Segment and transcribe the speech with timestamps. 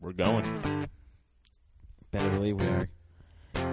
[0.00, 0.86] We're going.
[2.10, 2.88] Better believe we are.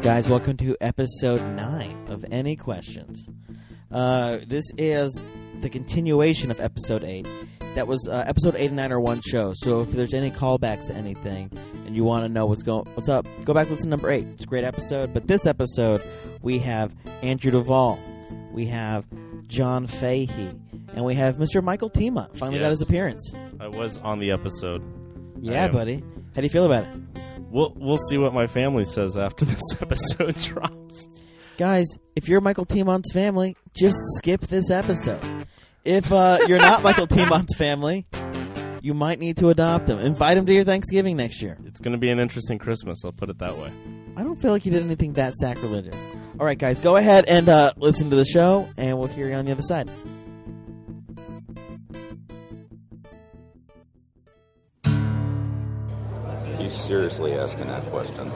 [0.01, 3.29] Guys, welcome to episode 9 of Any Questions.
[3.89, 5.17] Uh, this is
[5.61, 7.25] the continuation of episode 8.
[7.75, 9.53] That was uh, episode 8 and 9 are one show.
[9.55, 11.49] So if there's any callbacks to anything
[11.85, 14.09] and you want to know what's going what's up, go back and listen to number
[14.09, 14.25] 8.
[14.33, 15.13] It's a great episode.
[15.13, 16.03] But this episode,
[16.41, 17.97] we have Andrew Duvall.
[18.51, 19.05] We have
[19.47, 20.59] John Fahy.
[20.93, 21.61] And we have Mr.
[21.61, 22.35] Mihkel Teemant.
[22.35, 23.33] Finally got his appearance.
[23.61, 24.83] I was on the episode.
[25.39, 26.03] Yeah, buddy.
[26.37, 26.89] How do you feel about it?
[27.49, 31.07] We'll we'll see what my family says after this episode drops.
[31.57, 35.47] guys, if you're Mihkel Teemant's family, just skip this episode.
[35.83, 38.05] If uh, you're not Mihkel Teemant's family,
[38.83, 39.97] you might need to adopt him.
[39.97, 41.57] Invite him to your Thanksgiving next year.
[41.65, 43.03] It's going to be an interesting Christmas.
[43.03, 43.71] I'll put it that way.
[44.15, 45.99] I don't feel like you did anything that sacrilegious.
[46.39, 49.33] All right, guys, go ahead and uh, listen to the show, and we'll hear you
[49.33, 49.89] on the other side.
[56.69, 58.31] Seriously asking that question?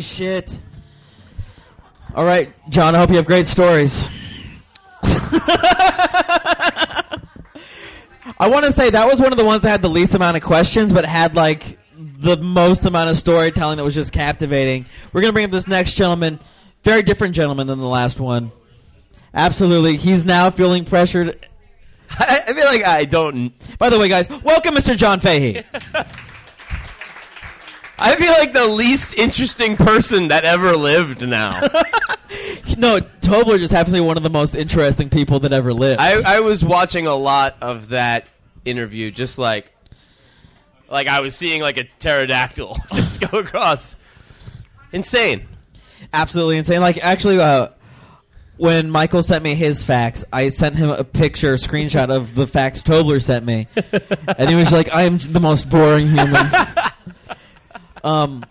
[0.00, 0.58] Holy shit!
[2.14, 2.94] All right, John.
[2.94, 4.08] I hope you have great stories.
[5.02, 7.18] I
[8.40, 10.42] want to say that was one of the ones that had the least amount of
[10.42, 14.86] questions, but had like the most amount of storytelling that was just captivating.
[15.12, 16.40] We're gonna bring up this next gentleman,
[16.82, 18.52] very different gentleman than the last one.
[19.34, 21.46] Absolutely, he's now feeling pressured.
[22.18, 23.52] I, I feel like I don't.
[23.76, 24.96] By the way, guys, welcome, Mr.
[24.96, 25.62] John Fahy.
[28.00, 31.60] I feel like the least interesting person that ever lived now.
[32.78, 36.00] no, Tobler just happens to be one of the most interesting people that ever lived.
[36.00, 38.26] I, I was watching a lot of that
[38.64, 39.70] interview, just like,
[40.88, 43.96] like I was seeing like a pterodactyl just go across.
[44.92, 45.46] Insane.
[46.12, 46.80] absolutely insane.
[46.80, 47.68] Like actually, uh,
[48.56, 52.46] when Michael sent me his facts, I sent him a picture, a screenshot of the
[52.46, 53.68] facts Tobler sent me,
[54.38, 56.50] and he was like, "I am the most boring human."
[58.04, 58.44] Um,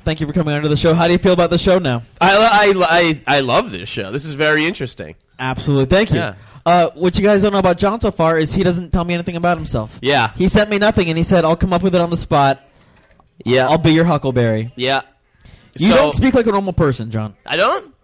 [0.00, 0.94] thank you for coming onto the show.
[0.94, 2.02] How do you feel about the show now?
[2.20, 2.36] I,
[2.76, 4.10] I, I, I love this show.
[4.12, 5.14] This is very interesting.
[5.38, 6.18] Absolutely, thank you.
[6.18, 6.34] Yeah.
[6.66, 9.14] Uh, what you guys don't know about John so far is he doesn't tell me
[9.14, 9.98] anything about himself.
[10.02, 10.32] Yeah.
[10.36, 12.62] He sent me nothing, and he said, "I'll come up with it on the spot.
[13.44, 13.68] Yeah.
[13.68, 15.02] I'll be your Huckleberry." yeah.
[15.76, 17.36] You So- don't speak like a normal person, John.
[17.46, 17.94] I don't?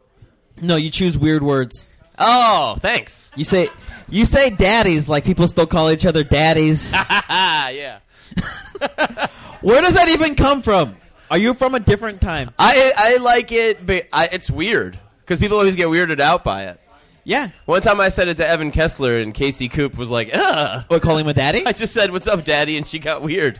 [0.62, 1.90] No, you choose weird words.
[2.18, 3.30] Oh, thanks.
[3.34, 3.68] You say
[4.08, 6.92] you say daddies like people still call each other daddies.
[7.28, 7.98] yeah.
[9.64, 10.96] Where does that even come from?
[11.30, 12.50] Are you from a different time?
[12.58, 14.98] I, I like it, but I, it's weird.
[15.20, 16.80] Because people always get weirded out by it.
[17.24, 17.48] Yeah.
[17.64, 20.84] One time I said it to Evan Kessler, and Casey Coop was like, ugh.
[20.88, 21.64] What, call him a daddy?
[21.64, 23.58] I just said, "What's up, Daddy?" and she got weird.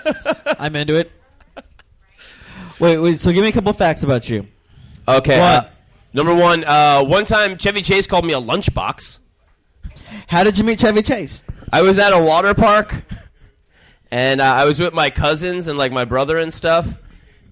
[0.44, 1.10] I'm into it.
[2.78, 4.46] Wait, wait, so give me a couple facts about you.
[5.08, 5.40] okay.
[5.40, 5.64] What?
[5.64, 5.68] uh,
[6.14, 9.18] number one, uh, one time Chevy Chase called me a lunchbox.
[10.28, 11.42] How did you meet Chevy Chase?
[11.72, 12.94] I was at a water park,
[14.10, 16.96] and uh, I was with my cousins and like my brother and stuff.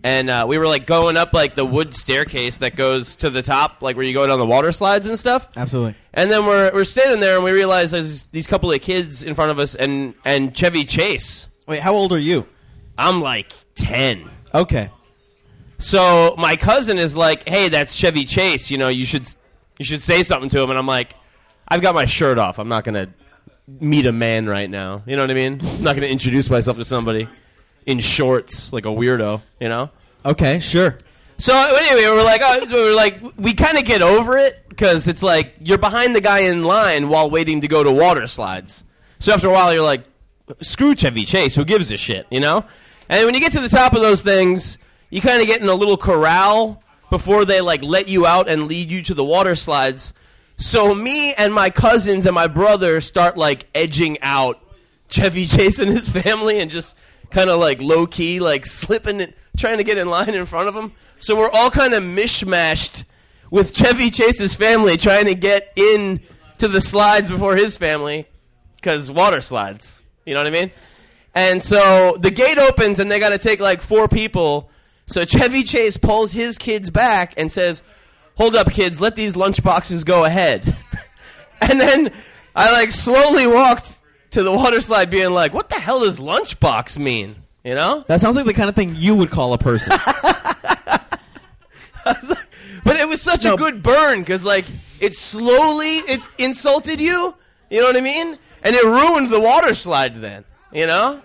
[0.05, 3.43] And uh, we were like going up like the wood staircase that goes to the
[3.43, 5.49] top, like where you go down the water slides and stuff.
[5.57, 5.97] Absolutely.
[6.15, 9.35] And then we're we're standing there, and we realize there's these couple of kids in
[9.35, 11.49] front of us, and and Chevy Chase.
[11.67, 12.47] Wait, how old are you?
[12.97, 14.31] I'm like ten.
[14.55, 14.91] Okay.
[15.79, 18.71] So my cousin is like, "Hey, that's Chevy Chase.
[18.71, 19.29] You know, you should
[19.79, 21.15] you should say something to him." And I'm like,
[21.67, 22.59] "I've got my shirt off.
[22.61, 23.09] I'm not gonna
[23.81, 25.03] meet a man right now.
[25.07, 25.61] You know what I mean?
[25.63, 27.29] I'm not gonna introduce myself to somebody
[27.87, 29.43] in shorts like a weirdo.
[29.61, 29.91] You know."
[30.25, 30.99] Okay, sure.
[31.41, 35.23] So anyway, we're like, oh, we're like, we kind of get over it because it's
[35.23, 38.83] like you're behind the guy in line while waiting to go to water slides.
[39.21, 40.05] So after a while, you're like,
[40.61, 41.55] screw Chevy Chase.
[41.55, 42.65] Who gives a shit, you know?
[43.09, 44.79] And when you get to the top of those things,
[45.11, 48.67] you kind of get in a little corral before they like let you out and
[48.67, 50.13] lead you to the water slides.
[50.59, 54.61] So me and my cousins and my brother start like edging out
[55.09, 56.97] Chevy Chase and his family and just
[57.31, 60.69] kind of like low key, like slipping it, trying to get in line in front
[60.69, 60.93] of him.
[61.21, 63.05] So we're all kind of mishmashed
[63.53, 66.21] with Chevy Chase's family trying to get in
[66.59, 68.27] to the slides before his family
[68.77, 70.03] because water slides.
[70.27, 70.73] You know what I mean?
[71.37, 74.71] And so the gate opens and they got to take like four people.
[75.07, 77.83] So Chevy Chase pulls his kids back and says,
[78.39, 80.75] "Hold up, kids, let these lunch boxes go ahead."
[81.61, 82.11] and then
[82.57, 83.99] I like slowly walked
[84.31, 88.05] to the water slide, being like, "What the hell does lunchbox mean?" You know?
[88.09, 89.93] That sounds like the kind of thing you would call a person.
[92.85, 93.53] But it was such No.
[93.55, 94.65] a good burn because like
[94.99, 97.35] it slowly it insulted you.
[97.69, 98.39] You know what I mean?
[98.63, 100.15] And it ruined the water slide.
[100.15, 101.21] Then you know,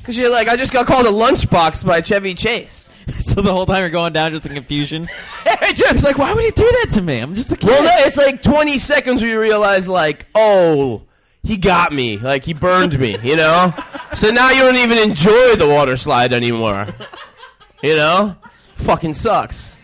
[0.00, 2.88] because you're like, I just got called a lunchbox by Chevy Chase.
[3.18, 5.08] so the whole time you're going down just in confusion.
[5.46, 7.18] It just He's like, why would he do that to me?
[7.18, 7.68] I'm just a kid.
[7.68, 11.02] well, no, it's like 20 seconds where you realize like, oh,
[11.42, 12.18] he got me.
[12.18, 13.16] Like he burned me.
[13.22, 13.74] You know.
[14.14, 16.86] so now you don't even enjoy the water slide anymore.
[17.82, 18.36] You know,
[18.76, 19.76] fucking sucks.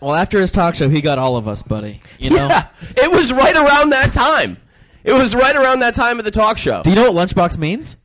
[0.00, 2.02] Well, after his talk show, he got all of us, buddy.
[2.18, 2.48] You know.
[2.48, 4.58] Yeah, it was right around that time.
[5.02, 6.82] It was right around that time of the talk show.
[6.82, 7.96] Do you know what lunchbox means?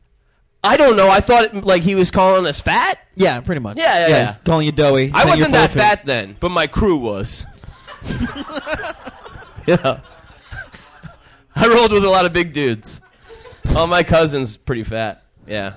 [0.64, 1.10] I don't know.
[1.10, 3.00] I thought like he was calling us fat.
[3.16, 3.78] Yeah, pretty much.
[3.78, 4.26] Yeah, yeah, yeah.
[4.28, 5.12] he's calling you doughy.
[5.14, 7.46] I saying wasn't that of fat then, but my crew was.
[9.68, 10.00] yeah.
[11.56, 13.02] I rolled with a lot of big dudes.
[13.76, 15.24] All my cousins pretty fat.
[15.48, 15.74] Yeah.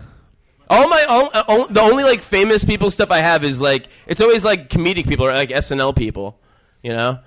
[0.68, 4.20] All my all, all, the only like famous people stuff I have is like it's
[4.20, 6.40] always like comedic people or like SNL people,
[6.82, 7.20] you know?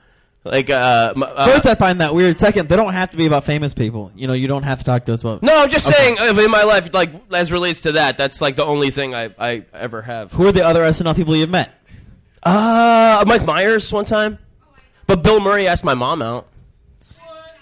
[0.44, 2.39] Like uh, uh First, I find that weird.
[2.39, 4.12] Second, they don't have to be about famous people.
[4.15, 5.44] You know, you don't have to talk to us about.
[5.44, 8.65] No, I'm just saying in my life like as relates to that, that's like the
[8.65, 10.31] only thing I I ever have.
[10.31, 11.71] Who are the other SNL people you've met?
[12.41, 14.39] Uh, Mike Myers one time.
[15.07, 16.47] But Bill Murray asked my mom out.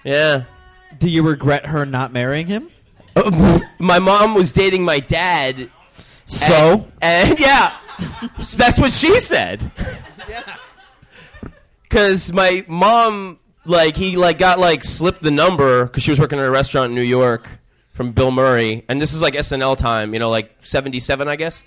[0.04, 0.44] Yeah.
[1.00, 2.70] Do you regret her not marrying him?
[3.80, 5.72] my mom was dating my dad.
[6.26, 7.78] So, And, and yeah.
[8.44, 9.72] So that's what she said.
[11.90, 16.40] Cuz my mom like he like got like slipped the number cuz she was working
[16.40, 17.48] at a restaurant in New York
[17.94, 21.64] from Bill Murray and this is like SNL time, you know, like 77 I guess.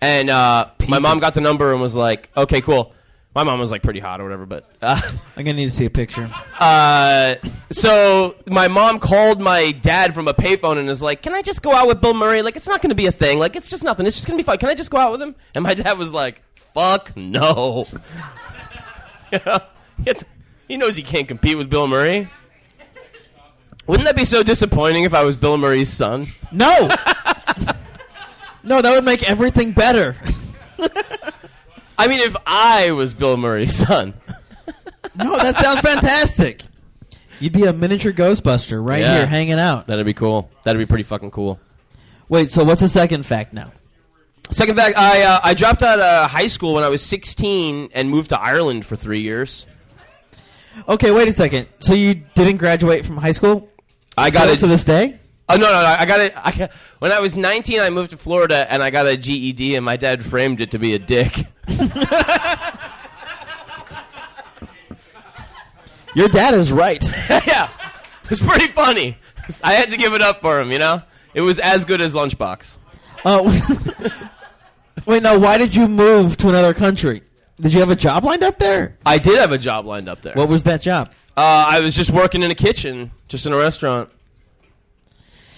[0.00, 2.92] And uh, my mom got the number and was like, "Okay, cool."
[3.34, 5.00] My mom was like pretty hot or whatever, but uh,
[5.36, 6.30] I'm gonna need to see a picture.
[6.58, 7.34] Uh,
[7.70, 11.60] so my mom called my dad from a payphone and is like, "Can I just
[11.62, 12.40] go out with Bill Murray?
[12.40, 13.38] Like, it's not going to be a thing.
[13.38, 14.06] Like, it's just nothing.
[14.06, 14.56] It's just going to be fun.
[14.56, 16.40] Can I just go out with him?" And my dad was like,
[16.74, 17.86] "Fuck no."
[19.32, 19.60] You know?
[20.68, 22.28] he knows he can't compete with Bill Murray.
[23.86, 26.26] Wouldn't that be so disappointing if I was Bill Murray's son?
[26.52, 26.88] No,
[28.62, 30.16] no, that would make everything better.
[31.98, 34.14] I mean, if I was Bill Murray's son.
[35.14, 36.60] No, that sounds fantastic.
[37.40, 39.16] You'd be a miniature Ghostbuster right Yeah.
[39.18, 39.86] here hanging out.
[39.86, 40.50] That'd be cool.
[40.62, 41.58] That'd be pretty fucking cool.
[42.28, 43.72] Wait, so what's the second fact now?
[44.50, 48.10] Second fact, I uh, I dropped out of high school when I was 16 and
[48.10, 49.66] moved to Ireland for three years.
[50.88, 51.68] Okay, wait a second.
[51.80, 53.68] So you didn't graduate from high school?
[54.16, 55.18] I got it to this day.
[55.48, 55.86] Oh no, no, no!
[55.86, 56.32] I got it.
[56.36, 59.76] I got, when I was 19, I moved to Florida and I got a GED,
[59.76, 61.46] and my dad framed it to be a dick.
[66.16, 67.04] Your dad is right.
[67.46, 67.68] yeah,
[68.24, 69.18] it was pretty funny.
[69.62, 71.02] I had to give it up for him, you know.
[71.34, 72.78] It was as good as Lunchbox.
[73.24, 73.42] Uh,
[75.06, 77.22] wait, now why did you move to another country?
[77.60, 78.98] Did you have a job lined up there?
[79.06, 80.34] I did have a job lined up there.
[80.34, 81.10] What was that job?
[81.36, 84.10] uh, I was just working in a kitchen, just in a restaurant.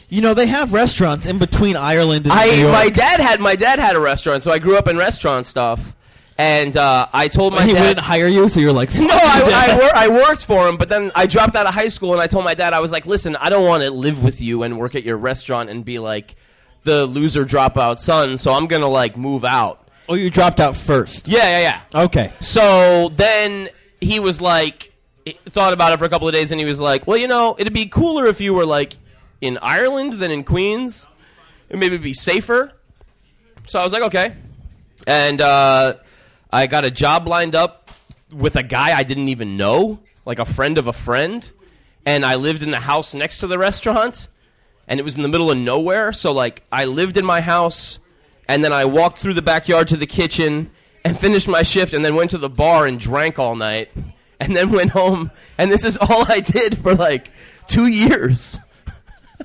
[0.08, 2.72] You know, they have restaurants in between Ireland and New I York.
[2.72, 5.94] my dad had my dad had a restaurant, so I grew up in restaurant stuff.
[6.38, 9.08] And uh, I told my dad he dad wouldn't hire you, so you're like, No,
[9.10, 12.12] I, I, wor- I worked for him, but then I dropped out of high school
[12.12, 14.40] and I told my dad, I was like, listen, I don't want to live with
[14.40, 16.36] you and work at your restaurant and be like
[16.84, 19.88] the loser dropout son, so I'm going to like move out.
[20.08, 21.28] Oh, you dropped out first.
[21.28, 22.02] Yeah, yeah, yeah.
[22.04, 22.32] Okay.
[22.40, 23.68] So then
[24.00, 24.92] he was like,
[25.50, 27.56] thought about it for a couple of days and he was like, well, you know,
[27.58, 28.96] it'd be cooler if you were like
[29.40, 31.06] in Ireland than in Queens.
[31.68, 32.72] It maybe be safer.
[33.66, 34.34] So I was like, okay.
[35.06, 35.96] And uh,
[36.50, 37.90] I got a job lined up
[38.32, 41.50] with a guy I didn't even know, like a friend of a friend.
[42.06, 44.28] And I lived in the house next to the restaurant.
[44.88, 46.12] And it was in the middle of nowhere.
[46.12, 47.98] So, like, I lived in my house.
[48.48, 50.70] And then I walked through the backyard to the kitchen
[51.04, 51.92] and finished my shift.
[51.92, 53.90] And then went to the bar and drank all night.
[54.40, 55.30] And then went home.
[55.58, 57.30] And this is all I did for like
[57.66, 58.58] two years.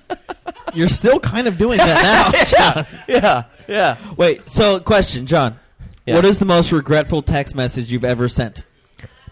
[0.73, 2.85] You're still kind of doing that now.
[3.07, 4.13] yeah, yeah, yeah.
[4.17, 5.59] Wait, so question, John.
[6.05, 6.15] Yeah.
[6.15, 8.65] What is the most regretful text message you've ever sent?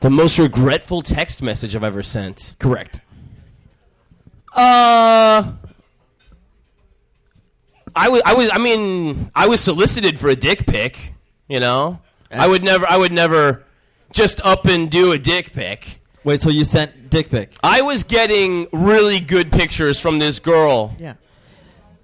[0.01, 2.55] The most regretful text message I've ever sent.
[2.59, 3.01] Correct.
[4.55, 5.53] Uh,
[7.95, 11.13] I was, I was, I mean, I was solicited for a dick pic.
[11.47, 11.99] You know,
[12.31, 13.63] I would never, I would never
[14.13, 15.99] just up and do a dick pic.
[16.23, 17.53] Wait, so you sent dick pic?
[17.63, 20.95] I was getting really good pictures from this girl.
[20.99, 21.15] Yeah.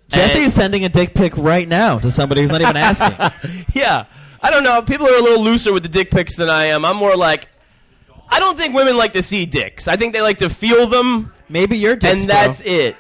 [0.09, 3.65] Jesse And- is sending a dick pic right now to somebody who's not even asking.
[3.73, 4.05] yeah,
[4.41, 4.81] I don't know.
[4.81, 6.83] People are a little looser with the dick pics than I am.
[6.83, 7.47] I'm more like,
[8.29, 9.87] I don't think women like to see dicks.
[9.87, 12.19] I think they like to feel them, Maybe your dick.
[12.19, 12.95] and that's it.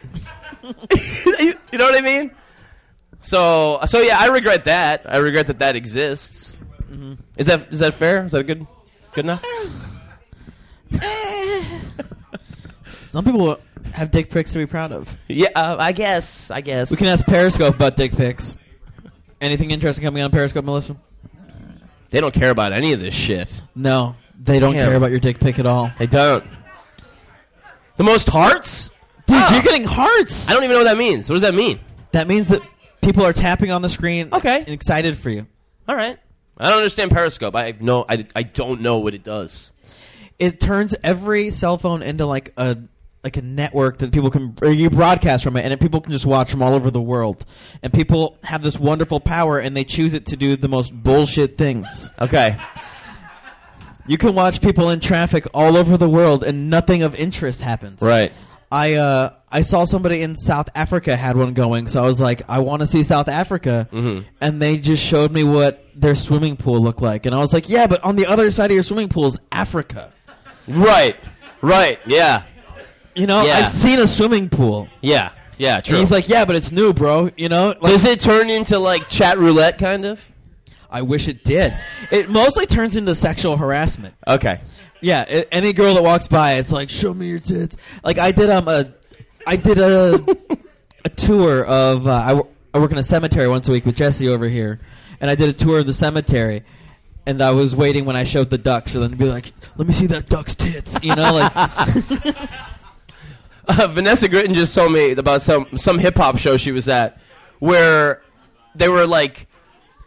[0.63, 2.31] you know what I mean?
[3.27, 5.01] So so yeah, I regret that.
[5.05, 6.55] I regret that that exists.
[6.89, 7.15] Mm-hmm.
[7.37, 8.23] Is that is that fair?
[8.23, 8.65] Is that good
[9.11, 9.43] good enough?
[13.01, 13.59] Some people
[13.91, 15.17] have dick pics to be proud of.
[15.27, 16.49] yeah, uh, I guess.
[16.49, 16.89] I guess.
[16.89, 18.55] We can ask Periscope about dick pics.
[19.41, 20.95] Anything interesting coming on Periscope, Melissa?
[22.11, 23.61] They don't care about any of this shit.
[23.75, 24.87] No, they don't Damn.
[24.87, 25.91] care about your dick pic at all.
[25.99, 26.45] They don't.
[27.97, 28.89] The most hearts?
[29.25, 29.49] Dude, Oh.
[29.53, 30.47] you're getting hearts.
[30.47, 31.29] I don't even know what that means.
[31.29, 31.81] What does that mean?
[32.13, 32.61] That means that
[33.01, 34.29] people are tapping on the screen.
[34.33, 34.59] Okay.
[34.59, 35.47] and excited for you.
[35.87, 36.17] All right.
[36.57, 37.55] I don't understand Periscope.
[37.55, 38.05] I know.
[38.09, 39.71] I, I don't know what it does.
[40.39, 42.77] It turns every cell phone into like a
[43.23, 46.25] like a network that people can or you broadcast from it, and people can just
[46.25, 47.45] watch from all over the world.
[47.83, 51.57] And people have this wonderful power, and they choose it to do the most bullshit
[51.57, 52.09] things.
[52.19, 52.59] Okay.
[54.07, 58.01] You can watch people in traffic all over the world, and nothing of interest happens.
[58.01, 58.31] Right.
[58.71, 62.41] I uh I saw somebody in South Africa had one going, so I was like,
[62.49, 64.25] I want to see South Africa, Mhm.
[64.41, 67.69] and they just showed me what their swimming pool looked like, and I was like,
[67.69, 70.11] yeah, but on the other side of your swimming pool is Africa.
[70.67, 71.15] Right.
[71.61, 71.99] Right.
[72.05, 72.43] Yeah.
[73.15, 73.59] You know, Yeah.
[73.59, 74.89] I've seen a swimming pool.
[75.01, 75.29] Yeah.
[75.57, 75.77] Yeah.
[75.77, 75.97] And True.
[75.97, 77.31] he's like, yeah, but it's new, bro.
[77.37, 80.19] You know, like, Does it turn into like chat roulette kind of?
[80.91, 81.73] I wish it did.
[82.11, 84.13] It mostly turns into sexual harassment.
[84.27, 84.59] Okay.
[85.01, 87.77] Yeah, any girl that walks by, it's like, show me your tits.
[88.03, 88.93] Like I did um a,
[89.45, 90.25] I did a
[91.05, 94.47] a tour of uh, I, work in a cemetery once a week with Jesse over
[94.47, 94.79] here,
[95.21, 96.63] and I did a tour of the cemetery,
[97.25, 99.87] and I was waiting when I showed the ducks for them to be like, let
[99.87, 102.49] me see that duck's tits, you know, like
[103.67, 107.19] Uh, Vanessa Gritton just told me about some some hip hop show she was at,
[107.59, 108.21] where
[108.75, 109.47] they were like,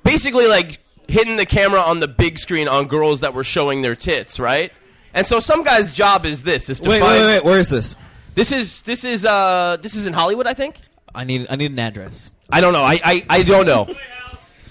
[0.03, 0.79] basically like
[1.09, 4.73] hitting the camera on the big screen on girls that were showing their tits, right?
[5.15, 7.13] And so some guy's job is this: is to wait, find.
[7.13, 7.97] wait, wait, wait, where is this?
[8.35, 10.77] This is this is uh this is in Hollywood, I think.
[11.15, 12.33] I need I need an address.
[12.49, 12.83] I don't know.
[12.83, 13.89] I, I, I don't know.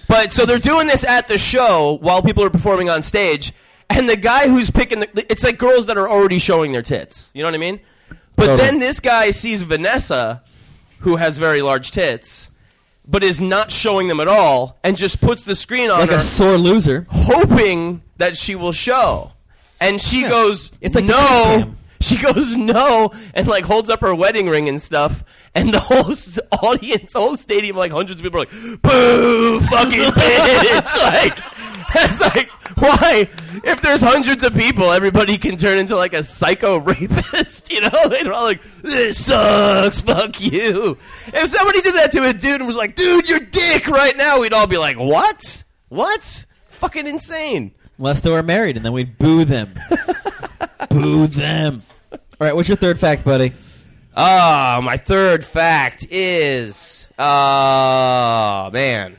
[0.08, 3.54] But so they're doing this at the show while people are performing on stage,
[3.90, 7.30] and the guy who's picking the it's like girls that are already showing their tits.
[7.34, 7.80] You know what I mean?
[8.36, 8.58] But Totally.
[8.58, 10.42] then this guy sees Vanessa,
[11.00, 12.50] who has very large tits,
[13.06, 16.16] but is not showing them at all, and just puts the screen on Like her,
[16.18, 17.06] a sore loser.
[17.10, 19.34] hoping that she will show.
[19.80, 20.30] And she Yeah.
[20.30, 21.76] goes, It's like no.
[22.02, 25.22] She goes no, and like holds up her wedding ring and stuff,
[25.54, 26.14] and the whole
[26.64, 31.40] audience, the whole stadium, like hundreds of people, are like, "Boo, fucking bitch!" like,
[31.96, 33.28] it's like, why?
[33.66, 38.08] If there's hundreds of people, everybody can turn into like a psycho rapist, you know?
[38.08, 40.98] They're all like, "This sucks, fuck you."
[41.34, 44.40] If somebody did that to a dude and was like, "Dude, your dick right now,"
[44.40, 45.66] we'd all be like, "What?
[45.90, 46.46] What?
[46.70, 49.74] Fucking insane." Unless they were married, and then we'd boo them.
[50.90, 51.84] boo them.
[52.14, 53.52] All right, what's your third fact, buddy?
[54.16, 59.18] Ah, my third fact is, oh man,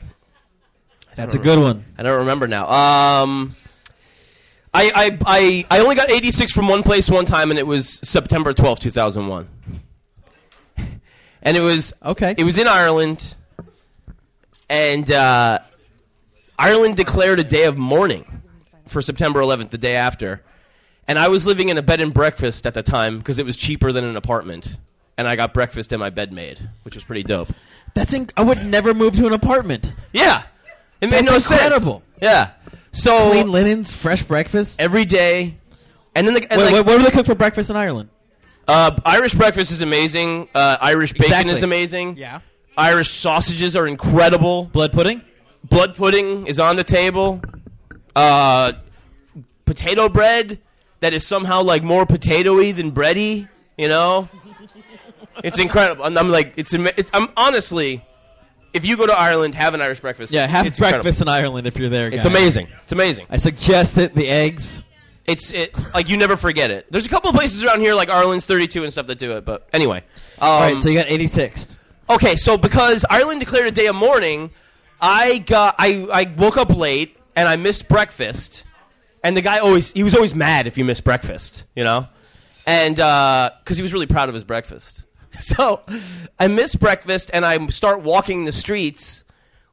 [1.15, 1.85] That's a good one.
[1.97, 2.69] I don't remember now.
[2.71, 3.55] Um,
[4.73, 7.99] I I I I only got 86 from one place one time, and it was
[8.07, 9.47] September 12th, 2001,
[11.43, 12.33] and it was Okay.
[12.35, 13.35] It was in Ireland,
[14.69, 15.59] and uh,
[16.57, 18.41] Ireland declared a day of mourning
[18.91, 20.41] for September 11th, the day after.
[21.07, 23.57] And I was living in a bed and breakfast at the time because it was
[23.57, 24.77] cheaper than an apartment.
[25.17, 27.49] And I got breakfast and my bed made, which was pretty dope.
[27.95, 29.93] That's inc- I would never move to an apartment.
[30.13, 30.43] Yeah.
[31.01, 32.03] It made That's no incredible.
[32.19, 32.19] sense.
[32.21, 32.51] Yeah.
[32.91, 34.79] So Clean linens, fresh breakfast.
[34.79, 35.57] every day.
[36.15, 38.09] And then the and Wait, like, what, what do they cook for breakfast in Ireland?
[38.67, 40.47] uh, Irish breakfast is amazing.
[40.53, 41.53] Uh, Irish bacon Exactly.
[41.53, 42.15] is amazing.
[42.17, 42.39] Yeah.
[42.77, 44.65] Irish sausages are incredible.
[44.65, 45.21] Blood pudding.
[45.63, 47.41] blood pudding is on the table.
[48.15, 48.73] Uh,
[49.65, 50.59] potato bread
[50.99, 53.47] that is somehow like more potatoy than bready.
[53.77, 54.29] You know,
[55.43, 56.05] it's incredible.
[56.05, 57.09] I'm, I'm like, it's, it's.
[57.13, 58.03] I'm honestly,
[58.73, 60.31] if you go to Ireland, have an Irish breakfast.
[60.31, 61.03] Yeah, have it's incredible.
[61.03, 62.07] breakfast in Ireland if you're there.
[62.09, 62.67] It's amazing.
[62.83, 63.27] It's amazing.
[63.29, 64.13] I suggest it.
[64.13, 64.83] The eggs.
[65.25, 66.87] It's it like you never forget it.
[66.91, 69.45] There's a couple of places around here like Ireland's 32 and stuff that do it,
[69.45, 69.99] but anyway.
[70.39, 71.77] Um, All right, so you got 86.
[72.09, 74.49] Okay, so because Ireland declared a day of mourning,
[74.99, 78.63] I got I, I woke up late and I missed breakfast,
[79.23, 82.07] and the guy always he was always mad if you missed breakfast, you know,
[82.65, 85.05] and uh, because he was really proud of his breakfast.
[85.39, 85.81] So
[86.37, 89.23] I miss breakfast and I start walking the streets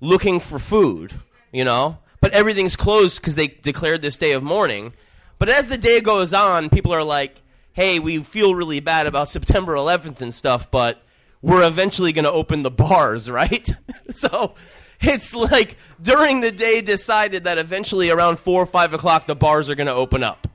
[0.00, 1.12] looking for food,
[1.52, 4.92] you know, but everything's closed because they declared this day of mourning.
[5.38, 9.28] But as the day goes on, people are like, "Hey, we feel really bad about
[9.28, 11.02] September 11th and stuff, but."
[11.42, 13.68] we're eventually going to open the bars, right?
[14.10, 14.54] so
[15.00, 19.68] it's like during the day decided that eventually around four or five o'clock the bars
[19.70, 20.46] are going to open up.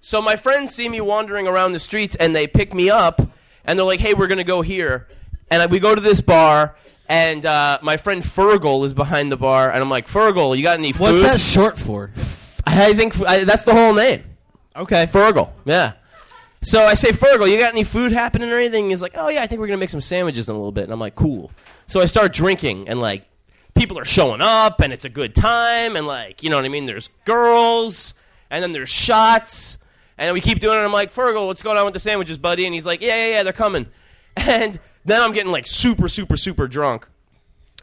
[0.00, 3.20] So my friends see me wandering around the streets and they pick me up
[3.64, 5.08] and they're like, "Hey, we're going to go here,"
[5.50, 6.76] and we go to this bar
[7.08, 10.78] And uh, my friend Fergal is behind the bar, and I'm like, Fergal, you got
[10.78, 11.00] any food?
[11.02, 12.10] What's that short for?
[12.66, 14.24] I think I, that's the whole name.
[14.74, 15.04] Okay.
[15.06, 15.50] Fergal.
[15.66, 15.92] Yeah.
[16.62, 18.88] So I say, Fergal, you got any food happening or anything?
[18.88, 20.72] He's like, oh, yeah, I think we're going to make some sandwiches in a little
[20.72, 20.84] bit.
[20.84, 21.50] And I'm like, cool.
[21.86, 23.26] So I start drinking, and like,
[23.74, 26.68] people are showing up, and it's a good time, and like, you know what I
[26.68, 26.86] mean?
[26.86, 28.14] There's girls,
[28.50, 29.78] and then there's shots,
[30.16, 30.82] and we keep doing it.
[30.82, 32.64] I'm like, Fergal, what's going on with the sandwiches, buddy?
[32.66, 33.86] And he's like, yeah, yeah, yeah, they're coming.
[34.36, 37.06] And then I'm getting like super, super, super drunk.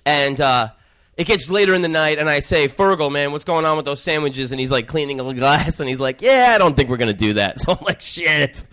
[0.05, 0.69] And uh,
[1.15, 3.86] it gets later in the night, and I say, Fergal, man, what's going on with
[3.86, 4.51] those sandwiches?
[4.51, 7.13] And he's like cleaning a glass, and he's like, yeah, I don't think we're to
[7.13, 7.57] do that.
[7.62, 8.65] So I'm like, shit.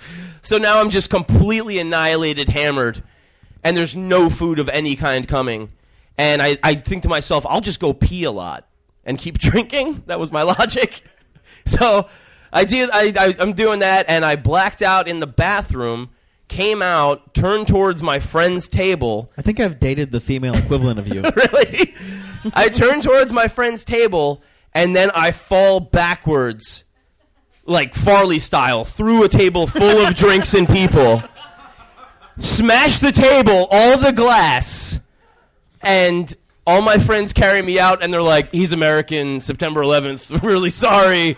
[0.42, 3.02] So now I'm just completely annihilated, hammered,
[3.62, 5.70] and there's no food of any kind coming.
[6.18, 8.68] And I, I think to myself, I'll just go pee a lot
[9.04, 10.02] and keep drinking.
[10.06, 11.02] That was my logic.
[11.66, 12.08] So
[12.50, 12.88] I did.
[12.90, 16.08] I, I, I'm doing that, and I blacked out in the bathroom.
[16.48, 21.06] Came out, turned towards my friend's table, I think I've dated the female equivalent of
[21.06, 21.20] you.
[21.37, 21.94] really.
[22.54, 26.84] I turn towards my friend's table and then I fall backwards,
[27.66, 31.22] like Farley style, through a table full of drinks and people.
[32.38, 35.00] Smash the table, all the glass,
[35.82, 36.35] and
[36.66, 41.37] all my friends carry me out and they're like, he's American, September 11th, really sorry.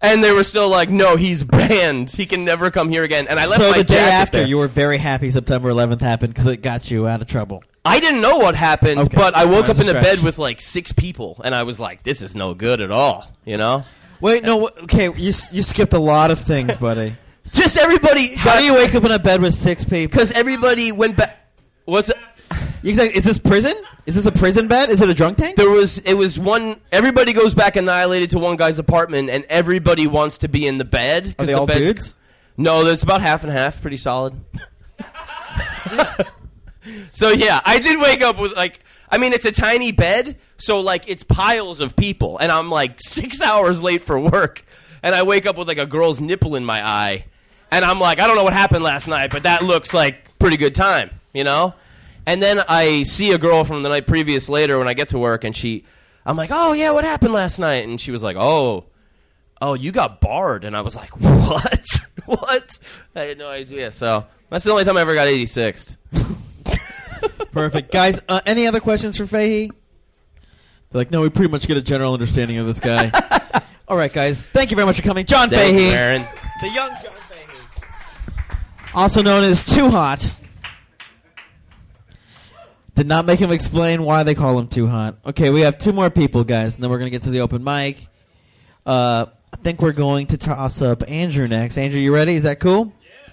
[0.00, 2.10] And they were still like, no, he's banned.
[2.10, 3.26] He can never come here again.
[3.30, 4.46] And I left so my the day jacket after, there.
[4.48, 7.62] you were very happy September 11th happened because it got you out of trouble.
[7.84, 9.16] I didn't know what happened, Okay.
[9.16, 11.52] but I woke That was up in a a bed with like six people, and
[11.52, 13.82] I was like, "This is no good at all," you know.
[14.20, 17.16] Wait, no, wh- okay, you s- you skipped a lot of things, buddy.
[17.52, 18.34] Just everybody.
[18.36, 20.12] How do you wake up in a bed with six people?
[20.12, 21.44] Because everybody went back.
[21.84, 22.12] What's
[22.82, 22.88] it?
[22.88, 23.16] Exactly.
[23.16, 23.74] Is this prison?
[24.06, 24.90] Is this a prison bed?
[24.90, 25.56] Is it a drunk tank?
[25.56, 25.98] There was.
[25.98, 26.80] It was one.
[26.90, 30.84] Everybody goes back annihilated to one guy's apartment, and everybody wants to be in the
[30.84, 31.34] bed.
[31.38, 32.18] Are they the all bed's- dudes?
[32.56, 33.80] No, that's about half and half.
[33.80, 34.34] Pretty solid.
[37.12, 38.80] so yeah, I did wake up with like.
[39.10, 42.94] I mean, it's a tiny bed, so like it's piles of people, and I'm like
[42.98, 44.64] six hours late for work,
[45.02, 47.26] and I wake up with like a girl's nipple in my eye,
[47.70, 50.56] and I'm like, I don't know what happened last night, but that looks like pretty
[50.56, 51.74] good time, you know.
[52.26, 55.18] And then I see a girl from the night previous later when I get to
[55.18, 55.84] work, and she,
[56.24, 57.88] I'm like, oh yeah, what happened last night?
[57.88, 58.84] And she was like, oh,
[59.60, 61.86] oh, you got barred, and I was like, what,
[62.26, 62.78] what?
[63.16, 63.90] I had no idea.
[63.90, 65.96] So that's the only time I ever got 86th.
[67.52, 67.92] Perfect.
[67.92, 69.68] Guys, uh, any other questions for Fahy?
[69.68, 73.10] They're like, no, we pretty much get a general understanding of this guy.
[73.88, 74.46] All right, guys.
[74.46, 75.26] Thank you very much for coming.
[75.26, 76.18] John Thank Fahy.
[76.18, 76.26] you.
[76.62, 78.56] The young John Fahy.
[78.94, 80.32] Also known as Too Hot.
[82.94, 85.16] Did not make him explain why they call him Too Hot.
[85.24, 87.40] Okay, we have two more people, guys, and then we're going to get to the
[87.40, 88.06] open mic.
[88.84, 91.78] Uh, I think we're going to toss up Andrew next.
[91.78, 92.34] Andrew, you ready?
[92.34, 92.92] Is that cool?
[93.02, 93.32] Yeah.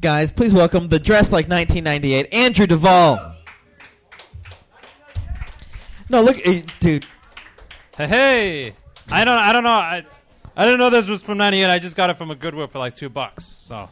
[0.00, 3.34] Guys, please welcome the dress like 1998, Andrew Duvall.
[6.10, 7.06] No, look, eh, dude.
[7.96, 8.74] Hey, hey!
[9.10, 9.70] I don't, I don't know.
[9.70, 10.04] I,
[10.56, 11.70] I didn't know this was from '98.
[11.70, 13.44] I just got it from a Goodwill for like two bucks.
[13.44, 13.88] So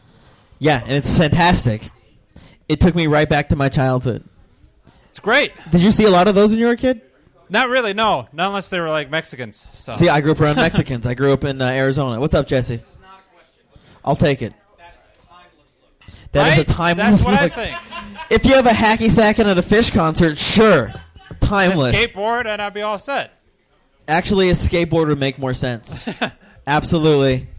[0.59, 1.89] Yeah, and it's fantastic.
[2.67, 4.23] It took me right back to my childhood.
[5.19, 5.51] It's great.
[5.69, 7.01] Did you see a lot of those when you were a kid?
[7.49, 8.29] Not really, no.
[8.31, 9.67] Not unless they were like Mexicans.
[9.73, 11.05] So See, I grew up around Mexicans.
[11.05, 12.21] I grew up in uh, Arizona.
[12.21, 12.79] What's up, Jesse?
[14.05, 14.53] I'll take it.
[16.31, 16.69] That is right?
[16.69, 17.31] a timeless look.
[17.37, 17.77] That's what I think.
[18.29, 20.93] If you have a hacky sack and at a Phish concert, sure,
[21.29, 21.93] A timeless.
[21.93, 23.33] skateboard, and I'd be all set.
[24.07, 26.07] Actually, a skateboard would make more sense.
[26.65, 27.49] Absolutely.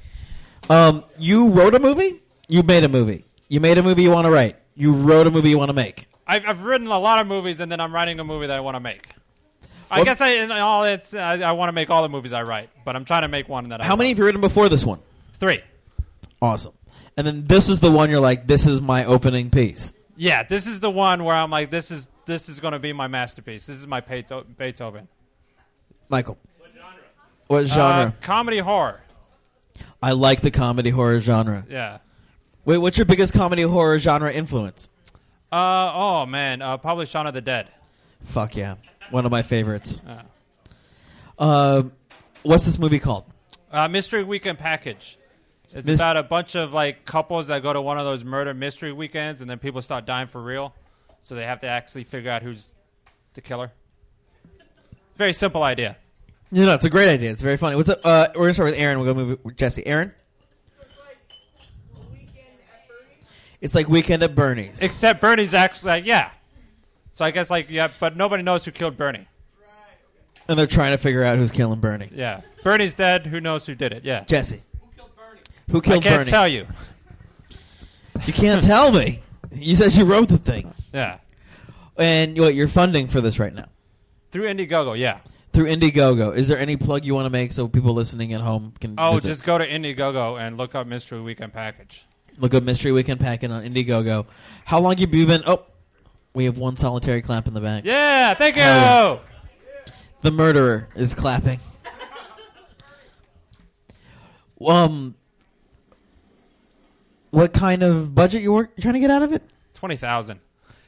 [0.70, 2.22] Um, you wrote a movie.
[2.48, 3.26] You made a movie.
[3.50, 4.56] You made a movie you want to write.
[4.74, 6.06] You wrote a movie you want to make.
[6.30, 8.60] I've, I've written a lot of movies, and then I'm writing a movie that I
[8.60, 9.08] want to make.
[9.90, 12.32] I What- guess I, in all it's, I, I want to make all the movies
[12.32, 14.12] I write, but I'm trying to make one that I How many love.
[14.12, 15.00] have you written before this one?
[15.40, 15.60] Three.
[16.40, 16.72] Awesome.
[17.16, 19.92] And then this is the one you're like, this is my opening piece.
[20.16, 22.92] Yeah, this is the one where I'm like, this is this is going to be
[22.92, 23.66] my masterpiece.
[23.66, 25.08] This is my Beetho- Beethoven.
[26.08, 26.38] Michael.
[26.58, 27.00] What genre?
[27.48, 28.14] What Uh, genre?
[28.20, 29.00] comedy horror.
[30.02, 31.66] I like the comedy horror genre.
[31.68, 31.98] Yeah.
[32.64, 34.88] Wait, what's your biggest comedy horror genre influence?
[35.52, 37.68] Uh, oh man, uh, probably Shaun of the Dead.
[38.24, 38.76] Fuck yeah,
[39.10, 40.00] one of my favorites.
[41.38, 41.84] Uh,
[42.42, 43.24] what's this movie called?
[43.72, 45.18] Uh, mystery Weekend Package.
[45.72, 48.52] It's Mys- about a bunch of like couples that go to one of those murder
[48.54, 50.74] mystery weekends, and then people start dying for real.
[51.22, 52.74] So they have to actually figure out who's
[53.34, 53.70] the killer.
[55.16, 55.96] Very simple idea.
[56.50, 57.30] No, know, it's a great idea.
[57.30, 57.76] It's very funny.
[57.76, 58.00] What's up?
[58.02, 58.98] Uh, we're gonna start with Aaron.
[58.98, 59.86] We'll go move with Jesse.
[59.86, 60.12] Aaron.
[63.60, 64.80] It's like Weekend at Bernie's.
[64.82, 66.30] Except Bernie's actually like, yeah.
[67.12, 69.26] So I guess like yeah, but nobody knows who killed Bernie.
[70.48, 72.08] and they're trying to figure out who's killing Bernie.
[72.14, 73.26] Yeah, Bernie's dead.
[73.26, 74.04] Who knows who did it?
[74.04, 74.24] Yeah.
[74.24, 74.62] Jesse.
[75.70, 75.98] Who I killed Jesse?
[75.98, 76.30] I can't Bernie?
[76.30, 76.66] tell you.
[78.26, 79.22] You can't tell me.
[79.52, 80.72] You said you wrote the thing.
[80.94, 81.18] Yeah.
[81.96, 83.66] And what you're funding for this right now
[84.30, 85.18] Through Indiegogo, yeah.
[85.52, 86.34] through Indiegogo.
[86.34, 89.14] Is there any plug you want to make so people listening at home can Oh,
[89.14, 89.28] visit?
[89.28, 92.04] just go to Indiegogo and look up Mystery Weekend Package.
[92.38, 94.26] Look up Mystery Weekend Packing on Indiegogo?
[94.64, 95.42] How long have you been?
[95.46, 95.64] Oh,
[96.34, 97.84] we have one solitary clap in the back.
[97.84, 98.62] Yeah, thank you.
[98.62, 99.20] Oh.
[100.22, 101.58] The murderer is clapping.
[104.66, 105.14] Um,
[107.30, 109.42] what kind of budget you you trying to get out of it?
[109.74, 110.40] Twenty thousand.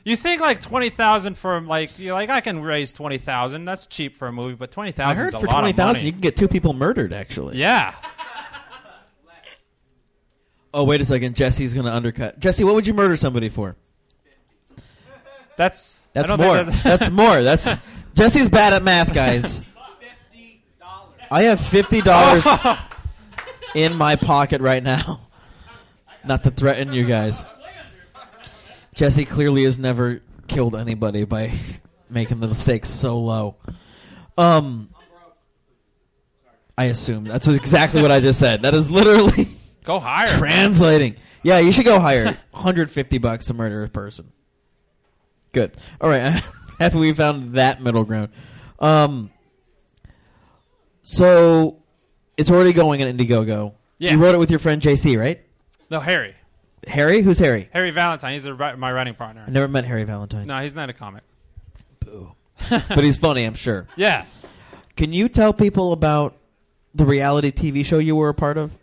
[0.05, 3.65] You think like twenty thousand for like you're like I can raise twenty thousand.
[3.65, 5.17] That's cheap for a movie, but twenty thousand.
[5.17, 7.13] I heard a for lot twenty thousand you can get two people murdered.
[7.13, 7.57] Actually.
[7.57, 7.95] Yeah.
[10.75, 12.39] Oh wait a second, Jesse's going to undercut.
[12.39, 13.77] Jesse, what would you murder somebody for?
[15.57, 16.39] That's That's more.
[16.65, 17.43] that's- That's more.
[17.43, 17.69] That's
[18.15, 19.63] Jesse's bad at math, guys.
[21.31, 22.47] I have fifty dollars
[23.75, 25.21] in my pocket right now.
[26.25, 27.45] Not to threaten you guys.
[28.95, 31.53] Jesse clearly has never killed anybody by
[32.11, 33.57] making the stakes so low.
[34.37, 34.91] Um,
[36.77, 38.63] I assume that's exactly what I just said.
[38.63, 39.49] That is literally
[39.85, 40.27] Go higher.
[40.29, 41.17] translating.
[41.43, 42.25] Yeah, you should go higher.
[42.53, 44.31] 150 bucks to murder a person.
[45.53, 45.77] Good.
[46.01, 46.43] All right.
[46.79, 48.31] Happy we found that middle ground.
[48.79, 49.31] Um,
[51.03, 51.79] so
[52.37, 53.75] it's already going in Indiegogo.
[53.99, 54.13] Yeah.
[54.13, 55.41] You wrote it with your friend JC, right?
[55.91, 56.35] No, Harry.
[56.89, 57.23] Harry?
[57.23, 57.69] Who's Harry?
[57.73, 58.35] Harry Valentine.
[58.35, 59.45] He's a, my writing partner.
[59.47, 60.47] I never met Harry Valentine.
[60.47, 61.23] No, he's not a comic.
[62.01, 62.33] Boo.
[62.71, 63.87] but he's funny, I'm sure.
[63.97, 64.25] Yeah.
[64.97, 66.37] Can you tell people about
[66.95, 68.77] the reality TV show you were a part of?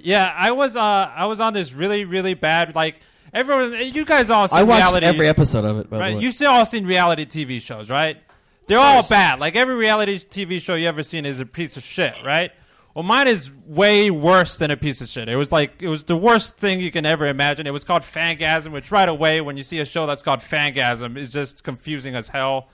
[0.00, 2.96] Yeah, I was uh I was on this really really bad like
[3.32, 6.20] everyone you guys all seen I watched reality every episode of it, by the way.
[6.20, 8.18] You've all seen reality TV shows, right?
[8.66, 9.40] They're all bad.
[9.40, 12.52] Like every reality TV show you ever seen is a piece of shit, right?
[12.94, 15.28] Well, mine is way worse than a piece of shit.
[15.28, 17.66] It was like it was the worst thing you can ever imagine.
[17.66, 21.16] It was called Fangasm, which right away when you see a show that's called Fangasm
[21.16, 22.68] is just confusing as hell.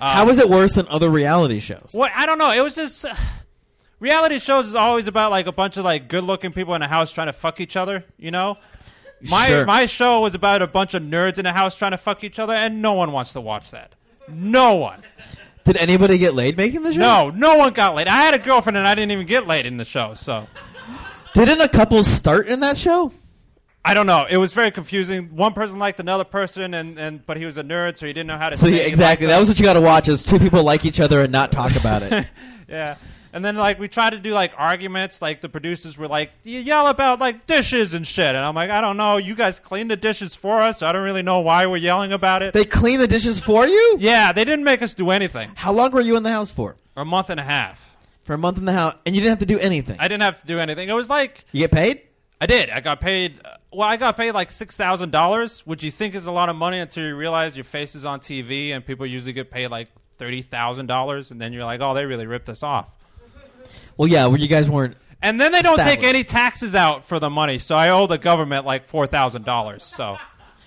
[0.00, 1.90] Uh, How is it worse than other reality shows?
[1.92, 2.50] what I don't know.
[2.50, 3.14] It was just uh,
[4.00, 7.12] reality shows is always about like a bunch of like good-looking people in a house
[7.12, 8.04] trying to fuck each other.
[8.16, 8.56] You know,
[9.22, 9.64] my Sure.
[9.66, 12.38] my show was about a bunch of nerds in a house trying to fuck each
[12.38, 13.94] other, and no one wants to watch that.
[14.28, 15.02] No one.
[15.64, 17.00] Did anybody get laid making the show?
[17.00, 18.08] No, no one got laid.
[18.08, 20.14] I had a girlfriend, and I didn't even get laid in the show.
[20.14, 20.46] So
[21.34, 23.12] Didn't a couple start in that show?
[23.84, 24.26] I don't know.
[24.28, 25.34] It was very confusing.
[25.36, 28.26] One person liked another person, and, and but he was a nerd, so he didn't
[28.28, 28.56] know how to.
[28.56, 30.62] So say yeah, he exactly, that was what you got to watch: is two people
[30.62, 32.26] like each other and not talk about it.
[32.68, 32.96] Yeah.
[33.32, 36.60] And then like we tried to do like arguments, like the producers were like, "You
[36.60, 39.16] yell about like dishes and shit," and I'm like, "I don't know.
[39.18, 40.82] You guys clean the dishes for us.
[40.82, 43.96] I don't really know why we're yelling about it." they clean the dishes for you.
[43.98, 45.50] yeah, they didn't make us do anything.
[45.54, 46.76] How long were you in the house for?
[46.94, 49.32] For a month and a half, For a month in the house, and you didn't
[49.32, 49.96] have to do anything.
[49.98, 50.88] I didn't have to do anything.
[50.88, 52.02] It was like you get paid?
[52.40, 52.70] I did.
[52.70, 53.40] I got paid.
[53.44, 56.48] uh, Well, I got paid like six thousand dollars, which you think is a lot
[56.48, 59.68] of money until you realize your face is on TV, and people usually get paid
[59.68, 59.88] like
[60.18, 62.86] thirty thousand dollars, and then you're like, "Oh, they really ripped us off."
[63.98, 64.26] Well, yeah.
[64.26, 64.96] Well, you guys weren't.
[65.20, 68.18] And then they don't take any taxes out for the money, so I owe the
[68.18, 69.82] government like four thousand dollars.
[69.82, 70.16] So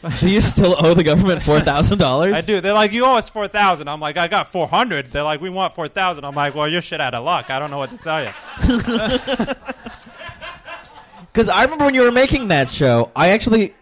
[0.19, 2.33] Do you still owe the government four thousand dollars?
[2.33, 2.59] I do.
[2.59, 3.87] They're like, you owe us four thousand.
[3.87, 5.11] I'm like, I got four hundred.
[5.11, 6.25] They're like, we want four thousand.
[6.25, 7.49] I'm like, well, you're shit out of luck.
[7.49, 8.31] I don't know what to tell you.
[11.33, 13.73] Because I remember when you were making that show, I actually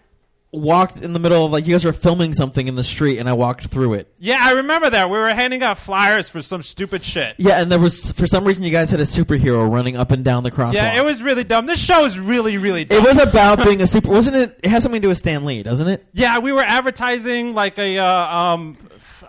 [0.52, 3.30] walked in the middle of like you guys were filming something in the street, and
[3.30, 4.14] I walked through it.
[4.18, 5.10] Yeah, I remember that.
[5.10, 7.36] We were handing out flyers for some stupid shit.
[7.38, 10.24] Yeah, and there was for some reason you guys had a superhero running up and
[10.24, 10.74] down the crosswalk.
[10.74, 11.66] Yeah, it was really dumb.
[11.66, 13.04] This show is really, really dumb.
[13.04, 14.10] It was about being a super.
[14.10, 14.60] Wasn't it?
[14.64, 16.06] It has something to do with Stan Lee, doesn't it?
[16.14, 18.78] Yeah, we were advertising like a, uh, um,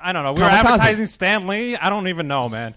[0.00, 0.33] I don't know.
[0.33, 1.76] We were advertising Stan Lee.
[1.76, 2.74] I don't even know, man.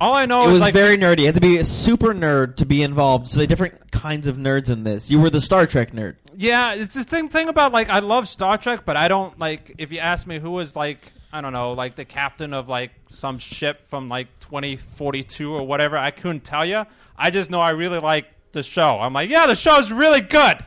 [0.00, 1.20] All I know it is was like very nerdy.
[1.20, 3.26] You had to be a super nerd to be involved.
[3.26, 5.10] So they different kinds of nerds in this.
[5.10, 6.16] You were the Star Trek nerd.
[6.34, 9.74] Yeah, it's the thing thing about like I love Star Trek, but I don't like
[9.76, 12.92] if you ask me who was like I don't know, like the captain of like
[13.08, 16.86] some ship from like 2042 or whatever, I couldn't tell you.
[17.16, 18.98] I just know I really like the show.
[18.98, 20.58] I'm like, yeah, the show's really good.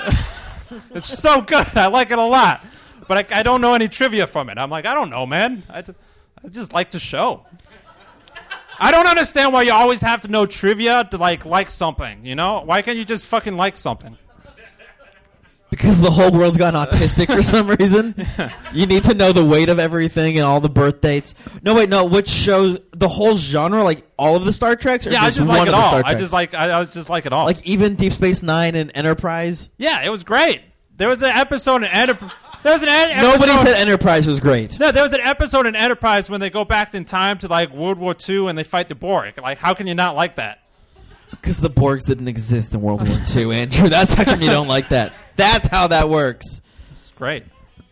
[0.94, 1.66] it's so good.
[1.76, 2.64] I like it a lot.
[3.06, 4.56] But I, I don't know any trivia from it.
[4.56, 5.62] I'm like, I don't know, man.
[5.68, 7.44] I, I just like the show.
[8.78, 12.24] I don't understand why you always have to know trivia to like like something.
[12.26, 14.16] You know, why can't you just fucking like something?
[15.70, 18.14] Because the whole world's gone autistic for some reason.
[18.72, 21.32] You need to know the weight of everything and all the birth dates.
[21.62, 22.04] No, wait, no.
[22.06, 25.36] Which shows the whole genre, like all of the Star Treks, or Yeah, I just,
[25.38, 25.88] just one like of it the all.
[25.90, 26.20] Star I Treks?
[26.20, 27.44] just like I, I just like it all.
[27.44, 29.68] like even Deep Space Nine and Enterprise.
[29.78, 30.62] yeah, it was great.
[30.96, 32.30] There was an episode in Enterprise.
[32.64, 34.80] There was an ed- Nobody episode- said Enterprise was great.
[34.80, 37.70] No, there was an episode in Enterprise when they go back in time to like
[37.72, 39.34] World War II and they fight the Borg.
[39.40, 40.60] Like, how can you not like that?
[41.30, 43.88] Because the Borgs didn't exist in World War II, Andrew.
[43.90, 45.12] That's how come you don't like that.
[45.36, 46.62] That's how that works.
[46.90, 47.44] It's great.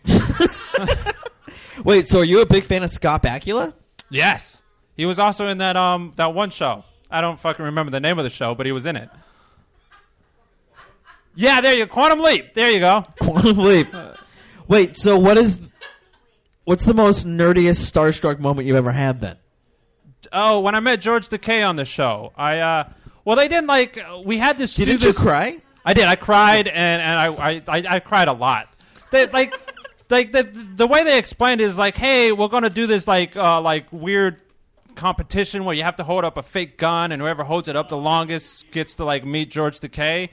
[1.83, 3.73] Wait, so are you a big fan of Scott Bakula?
[4.09, 4.61] Yes,
[4.97, 6.83] he was also in that um that one show.
[7.11, 9.09] I don't fucking remember the name of the show, but he was in it.
[11.35, 12.53] Yeah, there you Quantum Leap.
[12.53, 13.03] There you go.
[13.21, 13.87] Quantum Leap.
[14.67, 15.59] Wait, so what is
[16.65, 19.37] what's the most nerdiest starstruck moment you've ever had then?
[20.31, 22.89] Oh, when I met George Takei on the show, I uh,
[23.25, 23.99] well, they didn't like.
[24.23, 25.57] We had to do Didn't you cry?
[25.85, 26.05] I did.
[26.05, 28.69] I cried, and, and I, I, I, I cried a lot.
[29.11, 29.53] They, like,
[30.09, 33.35] like the the way they explained it is like, hey, we're gonna do this like
[33.35, 34.41] uh, like weird
[34.95, 37.89] competition where you have to hold up a fake gun, and whoever holds it up
[37.89, 40.29] the longest gets to like meet George Takei.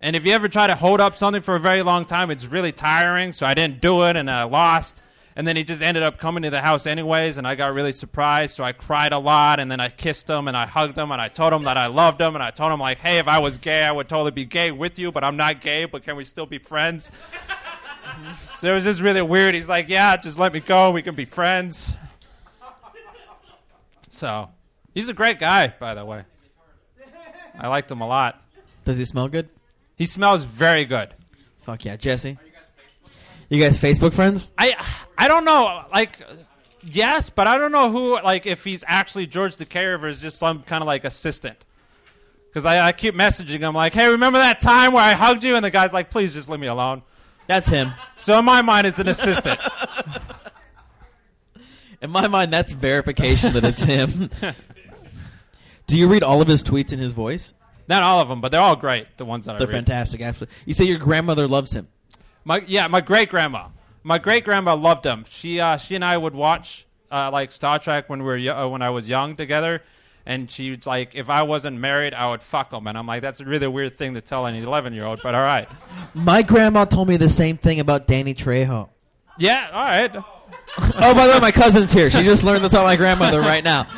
[0.00, 2.46] And if you ever try to hold up something for a very long time, it's
[2.46, 3.32] really tiring.
[3.32, 5.02] So I didn't do it, and I lost.
[5.36, 7.92] And then he just ended up coming to the house anyways, and I got really
[7.92, 8.54] surprised.
[8.56, 11.20] So I cried a lot, and then I kissed him, and I hugged him, and
[11.20, 13.38] I told him that I loved him, and I told him like, hey, if I
[13.38, 15.84] was gay, I would totally be gay with you, but I'm not gay.
[15.84, 17.12] But can we still be friends?
[18.56, 19.54] so it was just really weird.
[19.54, 20.90] He's like, yeah, just let me go.
[20.90, 21.92] We can be friends.
[24.08, 24.48] So
[24.94, 26.24] he's a great guy, by the way.
[27.58, 28.42] I liked him a lot.
[28.84, 29.48] Does he smell good?
[30.00, 31.10] He smells very good.
[31.58, 32.38] Fuck yeah, Jesse.
[33.50, 34.48] You guys Facebook friends?
[34.56, 34.74] I
[35.18, 36.18] I don't know, like
[36.82, 40.38] yes, but I don't know who like if he's actually George Takei or is just
[40.38, 41.66] some kind of like assistant.
[42.46, 45.54] Because I, I keep messaging him like, hey, remember that time where I hugged you?
[45.54, 47.02] And the guy's like, please just leave me alone.
[47.46, 47.92] That's him.
[48.16, 49.60] So in my mind, it's an assistant.
[52.00, 54.30] In my mind, that's verification that it's him.
[55.86, 57.52] Do you read all of his tweets in his voice?
[57.90, 59.16] Not all of them, but they're all great.
[59.16, 59.84] The ones that They're I read.
[59.84, 60.20] fantastic.
[60.20, 60.56] Absolutely.
[60.64, 61.88] You say your grandmother loves him.
[62.44, 63.66] My yeah, my great grandma.
[64.04, 65.24] My great grandma loved him.
[65.28, 68.56] She uh, she and I would watch uh, like Star Trek when we were yo-
[68.56, 69.82] uh, when I was young together.
[70.24, 72.86] And she's like, if I wasn't married, I would fuck him.
[72.86, 75.34] And I'm like, that's a really weird thing to tell an 11 year old, but
[75.34, 75.68] all right.
[76.14, 78.90] My grandma told me the same thing about Danny Trejo.
[79.36, 80.14] Yeah, all right.
[80.14, 82.08] oh, by the way, my cousin's here.
[82.10, 83.88] She just learned this about my grandmother right now.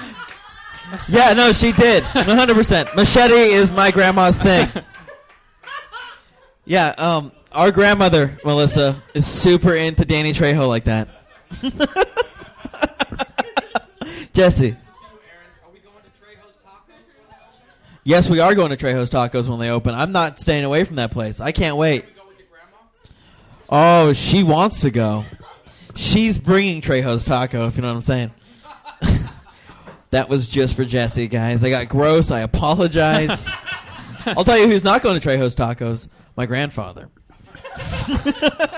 [1.09, 2.05] Yeah, no, she did.
[2.05, 2.95] 100%.
[2.95, 4.69] Machete is my grandma's thing.
[6.65, 11.09] Yeah, um, our grandmother, Melissa, is super into Danny Trejo like that.
[14.33, 14.77] Jesse.
[18.05, 19.93] Yes, we are going to Trejo's Tacos when they open.
[19.93, 21.41] I'm not staying away from that place.
[21.41, 22.05] I can't wait.
[23.69, 25.25] Oh, she wants to go.
[25.97, 28.31] She's bringing Trejo's Taco, if you know what I'm saying.
[30.13, 31.63] That was just for Jesse, guys.
[31.65, 32.31] I got gross.
[32.31, 33.49] I apologize.
[34.27, 36.07] I'll tell you who's not going to Trejo's Tacos.
[36.37, 37.09] My grandfather.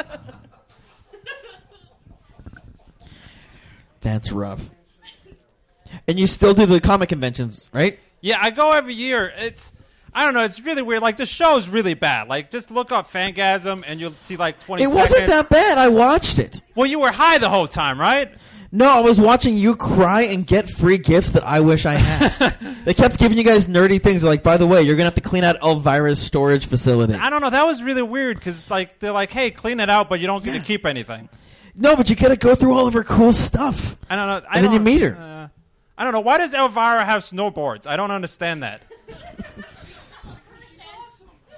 [4.01, 4.71] That's rough.
[6.07, 7.99] And you still do the comic conventions, right?
[8.21, 9.33] Yeah, I go every year.
[9.37, 9.73] It's
[10.13, 10.45] I don't know.
[10.45, 11.03] It's really weird.
[11.03, 12.29] Like the show's really bad.
[12.29, 15.31] Like just look up Fangasm and you'll see like 20 It wasn't seconds.
[15.33, 15.79] that bad.
[15.79, 16.63] I watched it.
[16.75, 18.33] Well, you were high the whole time, right?
[18.77, 22.59] No, I was watching you cry and get free gifts that I wish I had.
[22.85, 24.23] they kept giving you guys nerdy things.
[24.23, 27.15] They're like, by the way, you're gonna have to clean out Elvira's storage facility.
[27.15, 27.51] I don't know.
[27.51, 30.43] That was really weird because like they're like, "Hey, clean it out, but you don't
[30.45, 31.29] get to keep anything."
[31.77, 33.97] No, but you gotta go through all of her cool stuff.
[34.11, 34.49] I don't know.
[34.49, 35.17] I And then don't, you meet her.
[35.17, 35.49] Uh,
[35.97, 36.19] I don't know.
[36.21, 37.87] Why does Elvira have snowboards?
[37.87, 38.83] I don't understand that.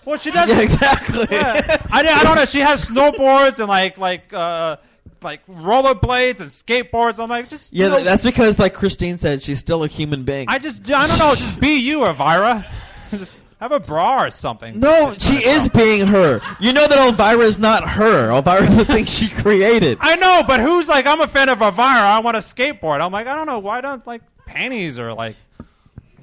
[0.05, 0.51] well, she does.
[0.57, 1.27] Yeah, exactly.
[1.31, 2.45] I, I don't know.
[2.45, 4.77] She has snowboards and like like uh
[5.23, 7.23] like rollerblades and skateboards.
[7.23, 10.25] I'm like, just Yeah, you know, that's because, like Christine said, she's still a human
[10.25, 10.47] being.
[10.49, 11.35] I just I don't know.
[11.35, 12.67] Just be you, Elvira.
[13.11, 14.81] just have a bra or something.
[14.81, 16.41] no, she is being her.
[16.61, 18.31] You know that Elvira is not her.
[18.31, 19.99] Elvira is the thing she created.
[20.01, 21.85] I know, but who's like, I'm a fan of Elvira.
[21.87, 23.01] I want a skateboard.
[23.01, 23.59] I'm like, I don't know.
[23.59, 25.37] Why don't like panties or like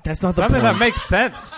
[0.04, 0.74] That's not the something point.
[0.74, 1.52] that makes sense?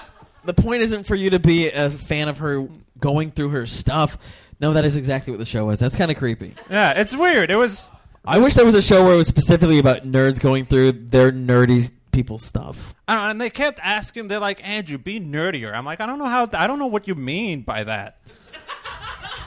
[0.45, 2.67] the point isn't for you to be a fan of her
[2.99, 4.17] going through her stuff.
[4.59, 5.79] No, that is exactly what the show was.
[5.79, 6.55] That's kind of creepy.
[6.69, 7.51] Yeah, it's weird.
[7.51, 7.91] It was.
[8.23, 11.31] I wish there was a show where it was specifically about nerds going through their
[11.31, 12.95] nerdy people stuff.
[13.07, 14.29] I don't know, and they kept asking.
[14.29, 15.73] They're like, Andrew, be nerdier.
[15.73, 16.49] I'm like, I don't know how.
[16.53, 18.19] I don't know what you mean by that.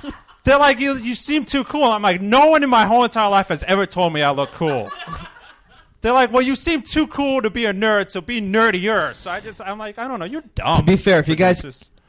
[0.45, 1.85] they're like, you you seem too cool.
[1.85, 4.53] I'm like, no one in my whole entire life has ever told me I look
[4.53, 4.91] cool.
[6.01, 9.15] They're like, well, you seem too cool to be a nerd, so be nerdier.
[9.17, 10.79] So I just, I'm like, I don't know, you're dumb.
[10.79, 11.61] To be fair, if you guys.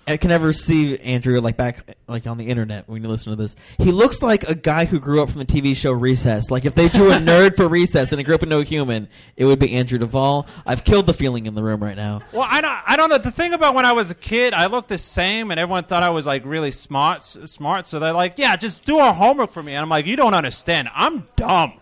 [0.09, 3.35] I can ever see Andrew like back like on the internet when you listen to
[3.35, 6.49] this, he looks like a guy who grew up from the TV show Recess.
[6.49, 9.07] Like if they drew a nerd for Recess and he grew up into a human,
[9.37, 10.47] it would be Andrew Duvall.
[10.65, 12.21] I've killed the feeling in the room right now.
[12.33, 13.19] Well, I don't, I don't know.
[13.19, 16.01] The thing about when I was a kid, I looked the same, and everyone thought
[16.01, 17.23] I was like really smart.
[17.23, 20.15] Smart, so they're like, "Yeah, just do our homework for me." And I'm like, "You
[20.15, 20.89] don't understand.
[20.93, 21.73] I'm dumb.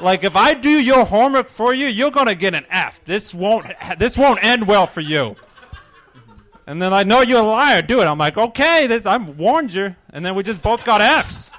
[0.00, 3.00] like if I do your homework for you, you're gonna get an F.
[3.04, 3.66] This won't,
[3.98, 5.36] this won't end well for you."
[6.66, 7.80] And then I know you're a liar.
[7.80, 8.06] Do it.
[8.06, 9.94] I'm like, okay, this, I warned you.
[10.10, 11.50] And then we just both got Fs.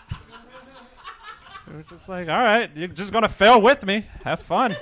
[1.67, 4.05] It was just like, all right, you're just gonna fail with me.
[4.23, 4.75] Have fun.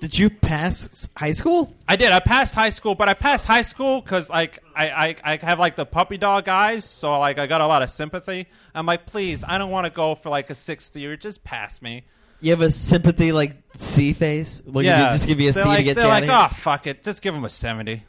[0.00, 1.74] Did you pass high school?
[1.88, 2.12] I did.
[2.12, 5.58] I passed high school, but I passed high school because like I, I I have
[5.58, 8.46] like the puppy dog eyes, so like I got a lot of sympathy.
[8.74, 11.16] I'm like, please, I don't want to go for like a sixth year.
[11.16, 12.04] Just pass me.
[12.40, 14.62] You have a sympathy like C face.
[14.66, 16.26] Will you yeah, just give you a C they're to like, get They're chatty?
[16.26, 18.04] like, oh fuck it, just give him a seventy.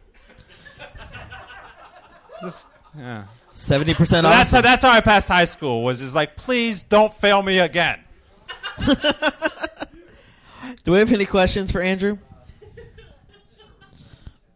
[2.42, 3.26] Just yeah.
[3.52, 5.84] Seventy percent So that's how that's how I passed high school.
[5.84, 8.00] Was just like, please don't fail me again.
[10.84, 12.18] Do we have any questions for Andrew?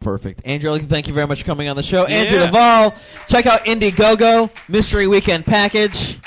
[0.00, 0.42] Perfect.
[0.44, 2.04] Andrew, I'd like to thank you very much for coming on the show.
[2.06, 2.46] Andrew Yeah.
[2.46, 2.94] Duvall,
[3.28, 6.18] check out Indiegogo, Mystery Weekend Package.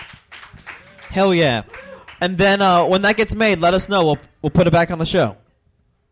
[1.10, 1.64] Hell yeah.
[2.22, 4.06] And then uh, when that gets made, let us know.
[4.06, 5.36] We'll, we'll put it back on the show.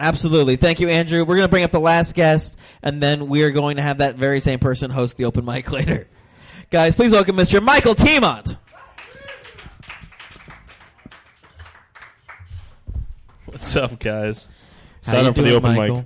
[0.04, 0.58] Absolutely.
[0.58, 1.22] Thank you, Andrew.
[1.22, 4.00] We're going to bring up the last guest, and then we are going to have
[4.00, 6.08] that very same person host the open mic later.
[6.70, 7.64] Guys, please welcome Mr.
[7.64, 8.58] Michael Teemant.
[13.46, 14.48] What's up, guys?
[15.02, 15.98] Sign up for the open Michael?
[15.98, 16.06] mic.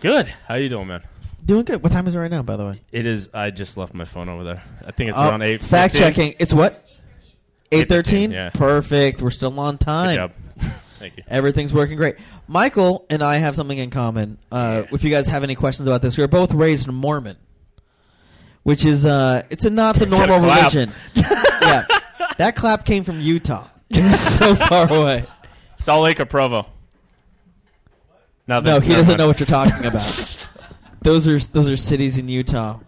[0.00, 0.26] Good.
[0.46, 1.02] How you doing, man?
[1.44, 1.82] Doing good.
[1.82, 2.80] What time is it right now, by the way?
[2.92, 3.28] It is.
[3.32, 4.62] I just left my phone over there.
[4.86, 5.62] I think it's Uh, around eight.
[5.62, 6.34] Fact checking.
[6.38, 6.84] It's what?
[7.72, 8.32] Eight thirteen.
[8.32, 8.50] yeah.
[8.50, 9.22] Perfect.
[9.22, 10.32] We're still on time.
[11.00, 11.22] Thank you.
[11.28, 12.16] Everything's working great.
[12.46, 14.36] Michael and I have something in common.
[14.52, 17.38] Uh, If you guys have any questions about this, we were both raised Mormon,
[18.64, 20.92] which is uh, it's a not the normal religion.
[21.14, 21.86] yeah,
[22.36, 23.66] that clap came from Utah.
[24.14, 25.24] So far away.
[25.78, 26.66] Salt Lake or Provo?
[28.46, 28.64] Nothing.
[28.66, 30.48] No, he Never doesn't know what you're talking about.
[31.02, 32.78] those are those are cities in Utah.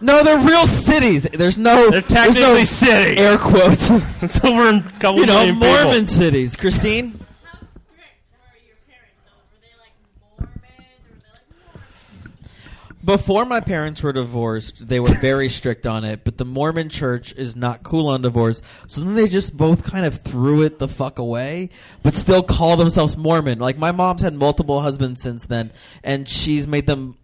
[0.00, 1.24] No, they're real cities.
[1.32, 1.90] There's no.
[1.90, 3.18] They're there's technically no cities.
[3.18, 3.90] Air quotes.
[4.22, 5.68] It's over in a couple you know, million people.
[5.68, 6.56] Mormon cities.
[6.56, 7.12] Christine.
[7.42, 7.70] How strict
[8.32, 9.20] were your parents?
[9.50, 9.92] Were they like
[10.38, 10.40] Mormons?
[10.40, 10.60] Or were
[11.74, 16.44] they like, Before my parents were divorced, they were very strict on it, but the
[16.44, 18.62] Mormon church is not cool on divorce.
[18.88, 21.70] So then they just both kind of threw it the fuck away,
[22.02, 23.58] but still call themselves Mormon.
[23.60, 25.70] Like my mom's had multiple husbands since then,
[26.02, 27.16] and she's made them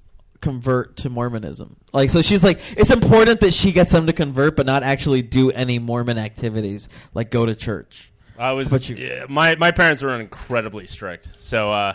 [0.43, 1.77] convert to Mormonism.
[1.95, 5.23] Like so she's like it's important that she gets them to convert but not actually
[5.23, 8.13] do any Mormon activities like go to church.
[8.39, 8.89] I was.
[8.89, 8.97] You?
[8.97, 11.95] yeah, my my parents were incredibly strict, so uh,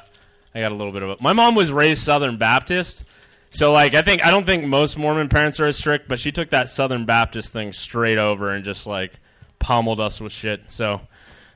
[0.55, 1.21] I got a little bit of it.
[1.21, 3.03] My mom was raised Southern Baptist,
[3.49, 6.31] so like I think I don't think most Mormon parents are as strict, but she
[6.31, 9.13] took that Southern Baptist thing straight over and just like
[9.59, 10.71] pummeled us with shit.
[10.71, 11.01] So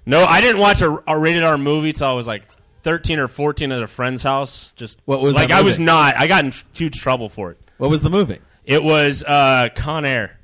[0.05, 2.43] no, I didn't watch a, a rated R movie till I was like.
[2.83, 6.27] 13 or 14 at a friend's house just What was like I was not I
[6.27, 8.39] got in tr- huge trouble for it What was the movie?
[8.65, 10.37] it was uh Con Air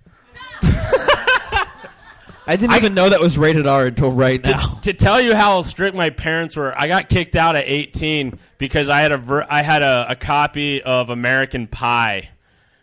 [2.49, 4.79] I didn't even know that was rated R until right to, now.
[4.83, 8.87] to tell you how strict my parents were, I got kicked out at 18 because
[8.87, 12.29] I had a ver- I had a, a copy of American Pie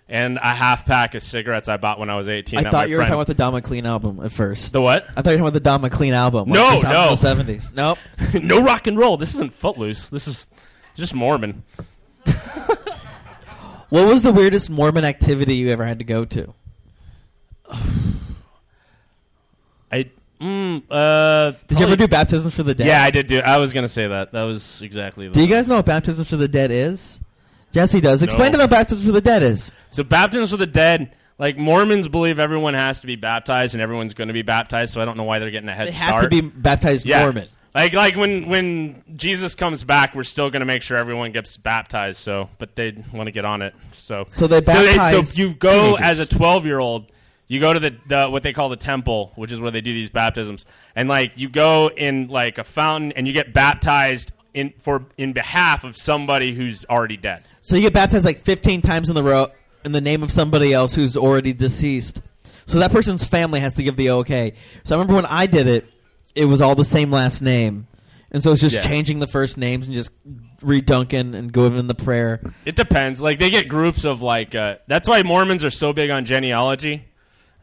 [0.09, 2.59] and a half pack of cigarettes I bought when I was 18.
[2.67, 4.73] I thought you were friend- talking about the Don McLean album at first.
[4.73, 5.07] the what?
[5.17, 6.49] I thought you were talking about the Don McLean album.
[6.51, 7.11] like No, sound no.
[7.11, 7.71] the seventies.
[7.75, 7.99] Nope.
[8.35, 9.17] no rock and roll.
[9.17, 10.09] This isn't Footloose.
[10.09, 10.49] This is
[10.95, 11.63] just Mormon.
[13.91, 16.53] What was the weirdest Mormon activity you ever had to go to?
[19.93, 21.53] I mm, uh.
[21.69, 22.89] Did you ever do baptisms for the dead?
[22.89, 23.39] Yeah, I did do.
[23.39, 24.33] I was gonna say that.
[24.33, 25.29] That was exactly.
[25.29, 27.21] Do you guys know what baptisms for the dead is?
[27.75, 28.23] Jesse does.
[28.23, 28.53] Explain No.
[28.53, 29.73] to them what baptisms for the dead is.
[29.91, 31.15] So baptisms for the dead.
[31.39, 34.95] Like Mormons believe everyone has to be baptized and everyone's going to be baptized.
[34.95, 36.13] So I don't know why they're getting a head They start.
[36.15, 37.23] have to be baptized Yeah.
[37.25, 37.49] Mormon.
[37.75, 41.57] Like like when when Jesus comes back, we're still going to make sure everyone gets
[41.57, 42.21] baptized.
[42.21, 43.75] So, but they want to get on it.
[43.95, 46.01] So So they so, baptize so you go teenagers.
[46.07, 47.11] as a twelve year old.
[47.49, 49.93] You go to the, the what they call the temple, which is where they do
[49.93, 54.73] these baptisms, and like you go in like a fountain and you get baptized in
[54.81, 57.45] for in behalf of somebody who's already dead.
[57.61, 59.49] So you get baptized like fifteen times in the row
[59.85, 62.21] in the name of somebody else who's already deceased.
[62.67, 64.55] So that person's family has to give the okay.
[64.85, 65.87] So I remember when I did it,
[66.35, 67.87] it was all the same last name,
[68.33, 68.83] and so it's just Yeah.
[68.83, 70.11] changing the first names and just
[70.61, 72.41] redunking and giving the prayer.
[72.65, 73.21] It depends.
[73.21, 74.55] Like they get groups of like.
[74.55, 77.05] Uh, that's why Mormons are so big on genealogy.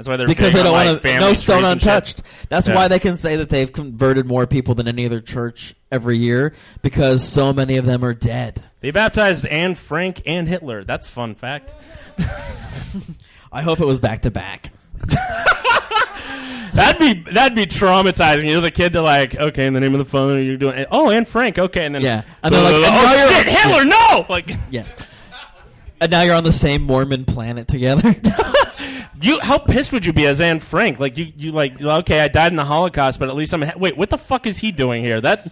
[0.02, 2.24] That's why they're because they don't on, want to no stone untouched.
[2.50, 2.74] That's Yeah.
[2.74, 6.54] why they can say that they've converted more people than any other church every year
[6.82, 8.64] because so many of them are dead.
[8.80, 10.84] They baptized Anne Frank and Hitler.
[10.84, 11.72] That's fun fact.
[13.54, 14.72] I hope it was back to back.
[16.74, 18.50] That'd be that'd be traumatizing.
[18.50, 18.94] You're the kid.
[18.94, 20.86] They're like, okay, in the name of the phone, you're doing.
[20.90, 21.60] Oh, Anne Frank.
[21.60, 22.24] Okay, and then Yeah.
[22.42, 24.26] And they're like, and oh shit, Hitler, no!
[24.30, 24.84] Like Yeah.
[26.00, 28.16] And now you're on the same Mormon planet together.
[29.22, 31.00] You, how pissed would you be as Anne Frank?
[31.00, 33.64] Like you, you like okay, I died in the Holocaust, but at least I'm.
[33.78, 35.22] Wait, what the fuck is he doing here?
[35.22, 35.52] That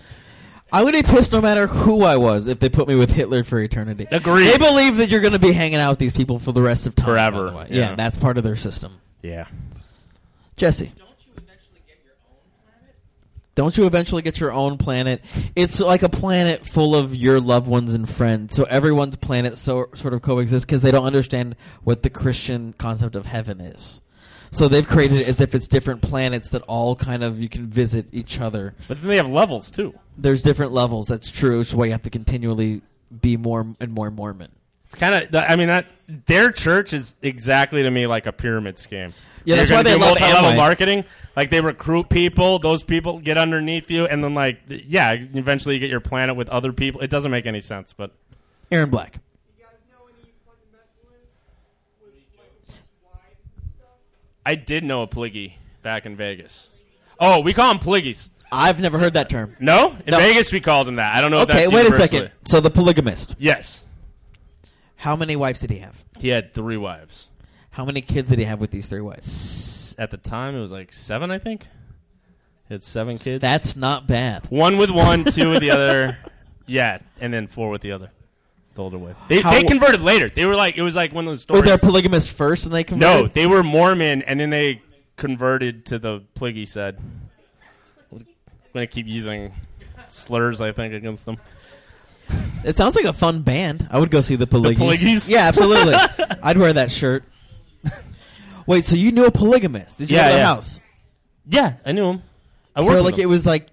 [0.72, 3.44] I would be pissed no matter who I was if they put me with Hitler
[3.44, 4.08] for eternity.
[4.12, 4.48] Agreed.
[4.48, 6.86] They believe that you're going to be hanging out with these people for the rest
[6.86, 7.06] of time.
[7.06, 7.66] Forever.
[7.70, 7.90] Yeah.
[7.90, 7.96] yeah.
[7.96, 8.98] that's part of their system.
[9.22, 9.48] yeah.
[10.58, 10.92] Jesse.
[13.60, 15.22] Don't you eventually get your own planet?
[15.54, 18.56] It's like a planet full of your loved ones and friends.
[18.56, 23.18] So everyone's planet so sort of coexists because they don't understand what the Christian concept
[23.18, 24.00] of heaven is.
[24.52, 27.68] So they've created it as if it's different planets that all kind of you can
[27.68, 28.76] visit each other.
[28.88, 29.94] But then they have levels too.
[30.18, 31.08] There's different levels.
[31.08, 31.60] That's true.
[31.60, 32.82] Is why you have to continually
[33.22, 34.52] be more and more Mormon.
[34.86, 35.36] It's kind of.
[35.36, 39.14] I mean, that their church is exactly to me like a pyramid scheme.
[39.46, 40.56] Yeah, that's why they love Amway.
[40.56, 41.06] marketing.
[41.36, 45.80] Like they recruit people, those people get underneath you, and then like, yeah, eventually you
[45.80, 47.02] get your planet with other people.
[47.02, 48.12] It doesn't make any sense, but
[48.72, 49.14] Aaron Black.
[49.14, 49.20] Do
[49.58, 52.74] you guys know any fucking bad boys?
[54.46, 56.68] I did know a pliggy back in Vegas.
[57.20, 58.30] Oh, we call them pliggies.
[58.52, 59.56] I've never heard that term.
[59.60, 60.18] No, in No.
[60.18, 61.14] Vegas we called him that.
[61.16, 61.42] I don't know.
[61.44, 62.32] if Okay, that's wait a universally- second.
[62.48, 63.36] So the polygamist.
[63.38, 63.84] Yes,
[64.98, 66.04] How many wives did he have?
[66.20, 67.29] he had three wives.
[67.80, 69.96] How many kids did he have with these three wives?
[69.98, 71.66] At the time, it was like seven, I think.
[72.70, 73.42] It's seven kids.
[73.42, 74.46] That's not bad.
[74.50, 76.18] One with one, two with the other.
[76.68, 78.12] Yeah, and then four with the other.
[78.76, 79.16] The older wife.
[79.30, 80.30] They, How- they converted later.
[80.30, 81.82] They were like it was like one of those Were stories.
[81.82, 83.08] they polygamous first and they converted?
[83.10, 83.34] no, converted?
[83.36, 84.82] they were Mormon, and then they
[85.16, 86.98] converted to the pliggy side.
[88.12, 88.26] I'm
[88.74, 89.54] gonna keep using
[90.10, 91.38] slurs, I think, against them.
[92.66, 93.88] It sounds like a fun band.
[93.90, 94.76] I would go see the Polygys.
[94.76, 95.30] Polygys?
[95.30, 95.96] Yeah, absolutely.
[96.44, 97.24] I'd wear that shirt.
[98.70, 99.98] Wait, so you knew a polygamist?
[99.98, 100.46] Did you Yeah, go to yeah.
[100.46, 100.80] house?
[101.48, 102.22] Yeah, I knew him.
[102.76, 103.22] I worked So with like him.
[103.22, 103.66] it was like,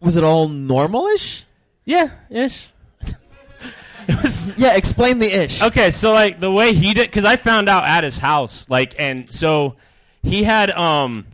[0.00, 1.44] was it all normalish?
[1.84, 2.70] yeah, ish.
[4.08, 5.60] it was Yeah, explain the ish.
[5.62, 8.98] Okay, so like the way he did, because I found out at his house, like,
[8.98, 9.76] and so
[10.22, 11.26] he had um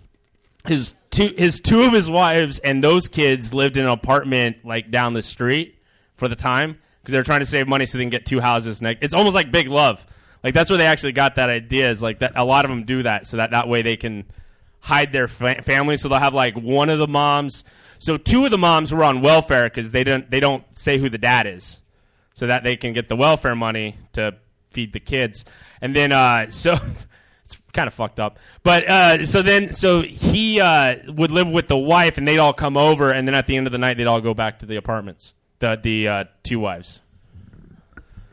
[0.66, 4.90] his two his two of his wives and those kids lived in an apartment like
[4.90, 5.78] down the street
[6.16, 8.40] for the time because they were trying to save money so they can get two
[8.40, 8.82] houses.
[8.82, 10.04] Next, it's almost like Big Love.
[10.44, 11.90] Like that's where they actually got that idea.
[11.90, 14.24] Is like that a lot of them do that so that that way they can
[14.80, 15.96] hide their fa- family.
[15.96, 17.64] So they'll have like one of the moms.
[17.98, 21.08] So two of the moms were on welfare because they don't they don't say who
[21.08, 21.80] the dad is
[22.34, 24.36] so that they can get the welfare money to
[24.70, 25.44] feed the kids.
[25.80, 26.74] And then, uh, so
[27.44, 28.38] it's kind of fucked up.
[28.62, 32.52] But uh, so then, so he uh, would live with the wife, and they'd all
[32.52, 34.66] come over, and then at the end of the night, they'd all go back to
[34.66, 35.32] the apartments.
[35.60, 37.00] The the uh, two wives.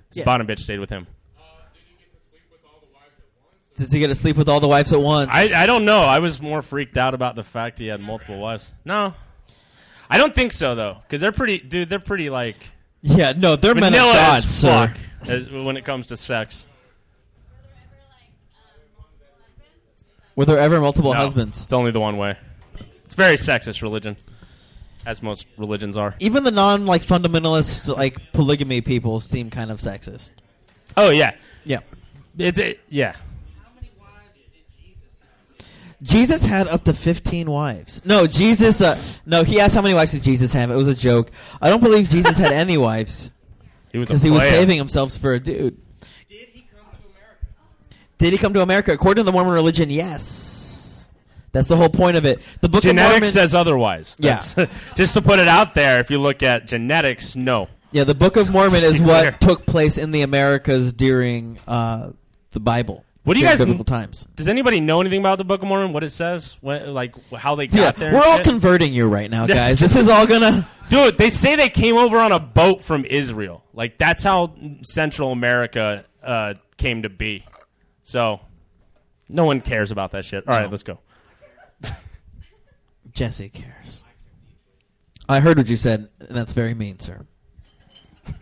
[0.09, 0.23] His Yeah.
[0.25, 1.07] bottom bitch stayed with him.
[3.75, 5.29] Does he get to sleep with all the wives at once?
[5.33, 6.01] I, I don't know.
[6.01, 8.71] I was more freaked out about the fact he had multiple wives.
[8.85, 9.15] No,
[10.09, 11.89] I don't think so though, because they're pretty, dude.
[11.89, 12.57] They're pretty like
[13.01, 14.91] yeah, no, they're men of vanilla God, as fuck
[15.27, 16.67] as, when it comes to sex.
[20.35, 21.63] Were there ever multiple No, husbands?
[21.63, 22.37] It's only the one way.
[23.05, 24.17] It's very sexist religion,
[25.05, 26.15] as most religions are.
[26.19, 30.31] Even the non like fundamentalist like polygamy people seem kind of sexist.
[30.97, 31.79] Oh yeah, Yeah.
[32.37, 33.15] it's it, yeah.
[36.03, 38.01] Jesus had up to 15 wives.
[38.05, 38.81] No, Jesus.
[38.81, 38.95] Uh,
[39.25, 40.69] no, he asked how many wives did Jesus have.
[40.69, 41.31] It was a joke.
[41.61, 43.31] I don't believe Jesus had any wives
[43.93, 45.77] He was a because he was saving himself for a dude.
[46.27, 47.45] Did he come to America?
[48.17, 48.91] Did he come to America?
[48.91, 51.07] According to the Mormon religion, yes.
[51.51, 52.41] That's the whole point of it.
[52.61, 53.29] The Book of Genetics Mormon.
[53.29, 54.17] says otherwise.
[54.19, 54.43] Yeah.
[54.95, 57.69] Just to put it out there, if you look at genetics, no.
[57.91, 62.11] yeah, the Book of Mormon is what took place in the Americas during uh,
[62.51, 63.05] the Bible.
[63.23, 64.27] What do you guys- biblical times?
[64.35, 65.93] Does anybody know anything about the Book of Mormon?
[65.93, 66.57] What it says?
[66.59, 68.11] What, like how they got Yeah, there?
[68.13, 68.43] we're all shit?
[68.43, 69.79] converting you right now, guys.
[69.79, 70.67] this is all gonna.
[70.89, 73.63] Dude, they say they came over on a boat from Israel.
[73.73, 74.53] Like that's how
[74.83, 77.45] Central America uh, came to be.
[78.01, 78.41] So,
[79.29, 80.45] no one cares about that shit.
[80.45, 80.69] All right, No.
[80.69, 80.99] let's go.
[83.13, 84.03] Jesse cares.
[85.29, 87.25] I heard what you said, and that's very mean, sir.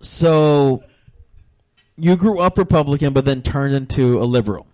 [0.00, 0.82] so,
[1.98, 4.66] you grew up Republican, but then turned into a liberal,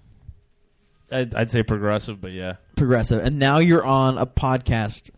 [1.11, 2.57] I'd, I'd say progressive, but yeah.
[2.77, 5.11] progressive, and now you're on a podcast.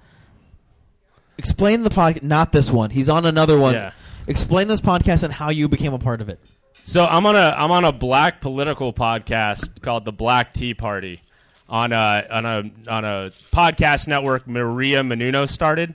[1.39, 2.23] Explain the podcast.
[2.23, 2.91] Not this one.
[2.91, 3.75] He's on another one.
[3.75, 3.93] Yeah.
[4.27, 6.41] Explain this podcast and how you became a part of it.
[6.83, 11.21] So I'm on a I'm on a black political podcast called the Black Tea Party
[11.69, 15.95] on a on a on a podcast network Maria Menounos started.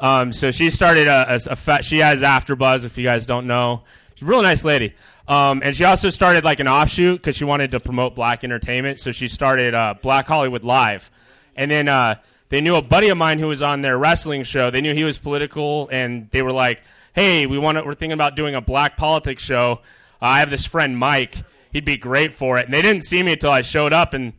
[0.00, 3.46] Um, so she started a, a, a fa- she has AfterBuzz if you guys don't
[3.46, 3.82] know.
[4.20, 4.92] She's a real nice lady.
[5.28, 8.98] Um, and she also started like an offshoot because she wanted to promote black entertainment.
[8.98, 11.10] So she started uh, Black Hollywood Live,
[11.56, 12.16] and then uh,
[12.50, 14.70] they knew a buddy of mine who was on their wrestling show.
[14.70, 16.82] They knew he was political, and they were like,
[17.14, 19.80] "Hey, we want to, we're thinking about doing a black politics show.
[20.20, 21.36] Uh, I have this friend Mike.
[21.72, 24.34] He'd be great for it." And they didn't see me until I showed up, and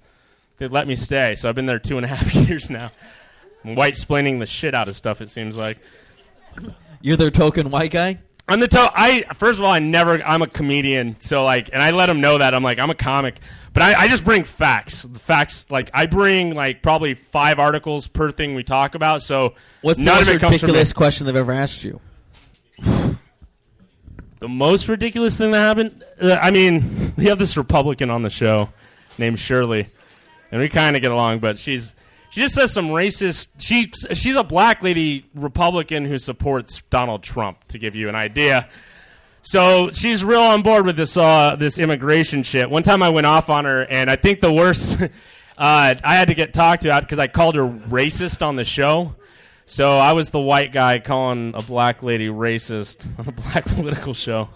[0.57, 1.34] they let me stay.
[1.34, 2.91] So I've been there two and a half years now.
[3.63, 5.21] White splaining the shit out of stuff.
[5.21, 5.79] It seems like.
[7.01, 8.19] You're their token white guy.
[8.49, 10.21] On the toe, I first of all, I never.
[10.23, 12.95] I'm a comedian, so like, and I let them know that I'm like, I'm a
[12.95, 13.39] comic,
[13.73, 15.03] but I, I just bring facts.
[15.03, 19.21] The facts, like, I bring like probably five articles per thing we talk about.
[19.21, 20.71] So What's the none most of it comes from me.
[20.71, 22.01] ridiculous question they've ever asked you?
[24.39, 26.03] The most ridiculous thing that happened.
[26.19, 28.69] Uh, I mean, we have this Republican on the show
[29.17, 29.87] named Shirley,
[30.51, 31.95] and we kind of get along, but she's
[32.32, 33.49] she just says some racist.
[33.59, 37.67] She she's a black lady Republican who supports Donald Trump.
[37.67, 38.69] To give you an idea.
[39.41, 42.69] So she's real on board with this uh, this immigration shit.
[42.69, 45.07] One time I went off on her, and I think the worst uh,
[45.57, 49.13] I had to get talked to out because I called her racist on the show.
[49.65, 54.13] So I was the white guy calling a black lady racist on a black political
[54.13, 54.49] show.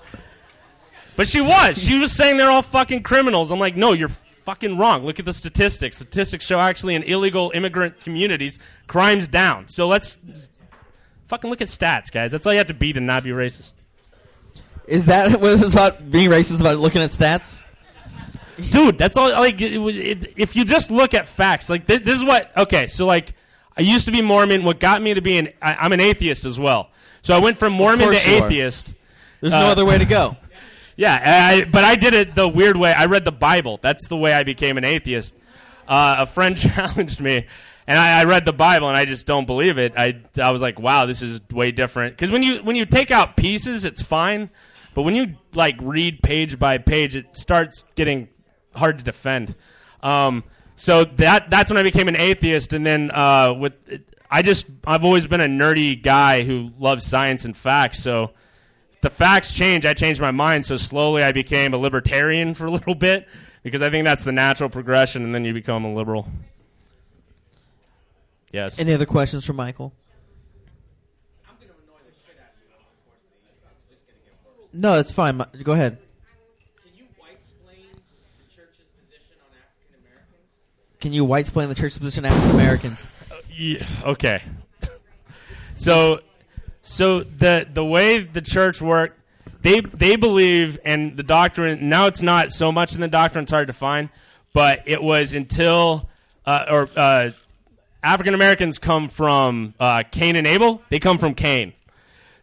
[1.17, 1.77] But she was.
[1.81, 3.51] She was saying they're all fucking criminals.
[3.51, 4.11] I'm like, no, you're
[4.45, 5.05] fucking wrong.
[5.05, 5.97] Look at the statistics.
[5.97, 9.67] Statistics show actually in illegal immigrant communities, crimes down.
[9.67, 10.17] So let's
[11.27, 12.31] fucking look at stats, guys.
[12.31, 13.73] That's all you have to be to not be racist.
[14.87, 17.63] Is that what it's about being racist about looking at stats?
[18.71, 22.15] dude that's all like it, it, if you just look at facts like th- this
[22.15, 23.33] is what okay so like
[23.75, 26.45] i used to be mormon what got me to be an I, i'm an atheist
[26.45, 26.89] as well
[27.21, 28.45] so i went from mormon to you are.
[28.45, 28.93] atheist
[29.41, 30.37] There's no Uh, other way to go.
[30.95, 32.93] Yeah I, but i did it the weird way.
[32.93, 33.79] I read the bible.
[33.81, 35.35] That's the way i became an atheist.
[35.87, 37.45] Uh, a friend challenged me
[37.87, 39.93] and I, I read the bible and i just don't believe it.
[39.97, 42.15] I, I was like wow this is way different.
[42.15, 44.49] Because when you when you take out pieces it's fine
[44.93, 48.29] but when you like read page by page it starts getting
[48.73, 49.55] hard to defend.
[50.01, 50.43] Um,
[50.75, 53.73] so that that's when i became an atheist and then uh, with
[54.29, 58.31] i just i've always been a nerdy guy who loves science and facts so
[59.05, 60.65] the facts change, I changed my mind.
[60.65, 63.27] So slowly I became a libertarian for a little bit
[63.61, 66.27] because I think that's the natural progression, and then you become a liberal.
[68.51, 68.79] Yes.
[68.79, 69.93] Any other questions for Michael?
[74.73, 75.41] No, it's fine.
[75.63, 75.99] Go ahead.
[80.99, 83.07] Can you white explain the church's position on African Americans?
[83.31, 84.41] Uh, yeah, okay.
[85.75, 86.21] so,
[86.87, 89.19] so the the way the church worked,
[89.61, 91.89] they they believe, and the doctrine.
[91.89, 94.09] Now it's not so much in the doctrine; it's hard to find.
[94.53, 96.07] But it was until
[96.45, 97.31] uh, or uh,
[98.03, 100.83] African Americans come from uh, Cain and Abel.
[100.89, 101.73] They come from Cain.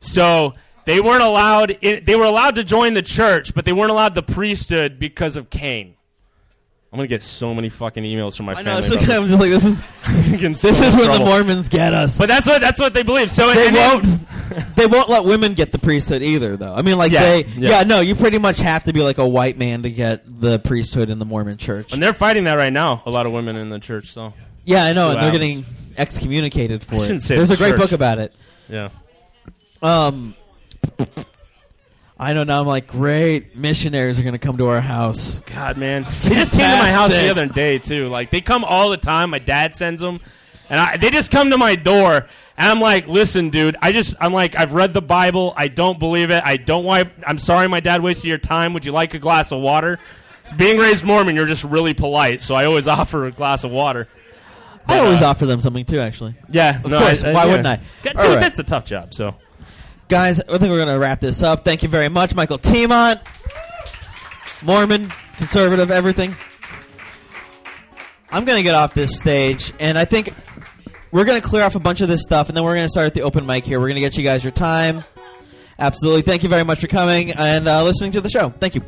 [0.00, 0.54] So
[0.86, 1.78] they weren't allowed.
[1.80, 5.50] They were allowed to join the church, but they weren't allowed the priesthood because of
[5.50, 5.94] Cain.
[6.92, 8.82] I'm gonna get so many fucking emails from my I know.
[8.82, 8.96] family.
[8.98, 9.80] About I'm just like this is
[10.52, 12.18] this this is when the Mormons get us.
[12.18, 13.30] But that's what that's what they believe.
[13.30, 14.76] So they and won't.
[14.76, 16.74] they won't let women get the priesthood either, though.
[16.74, 17.70] I mean, like Yeah, they, yeah.
[17.78, 17.82] yeah.
[17.84, 21.08] no, you pretty much have to be like a white man to get the priesthood
[21.08, 21.94] in the Mormon church.
[21.94, 23.02] And they're fighting that right now.
[23.06, 24.12] A lot of women in the church.
[24.12, 24.34] So
[24.66, 25.64] Yeah, I know, and they're getting
[25.96, 27.24] excommunicated for I shouldn't it.
[27.24, 27.80] say There's the a great church.
[27.80, 28.34] book about it.
[28.68, 28.90] yeah.
[29.80, 30.34] Um,
[32.22, 32.60] I know now.
[32.60, 35.40] I'm like, great missionaries are going to come to our house.
[35.40, 38.08] God, man, they just came to my house the other day too.
[38.08, 39.30] Like they come all the time.
[39.30, 40.20] My dad sends them,
[40.70, 42.28] and I, they just come to my door.
[42.56, 43.76] And I'm like, listen, dude.
[43.82, 45.52] I just, I'm like, I've read the Bible.
[45.56, 46.42] I don't believe it.
[46.46, 47.10] I don't want.
[47.26, 48.72] I'm sorry, my dad wasted your time.
[48.74, 49.98] Would you like a glass of water?
[50.42, 53.72] It's being raised Mormon, you're just really polite, so I always offer a glass of
[53.72, 54.06] water.
[54.86, 55.98] I always uh, offer them something too.
[55.98, 57.22] Actually, Yeah, Of course.
[57.24, 57.80] Why wouldn't I?
[58.02, 58.40] Dude, All right.
[58.40, 59.12] that's a tough job.
[59.14, 59.34] So
[60.08, 61.64] guys, I think we're going to wrap this up.
[61.64, 63.20] Thank you very much, Michael Teemant,
[64.62, 66.34] Mormon, conservative, everything.
[68.30, 70.32] I'm going to get off this stage, and I think
[71.10, 72.90] we're going to clear off a bunch of this stuff, and then we're going to
[72.90, 73.78] start at the open mic here.
[73.78, 75.04] We're going to get you guys your time.
[75.78, 76.22] Absolutely.
[76.22, 78.50] Thank you very much for coming and uh, listening to the show.
[78.50, 78.82] Thank you.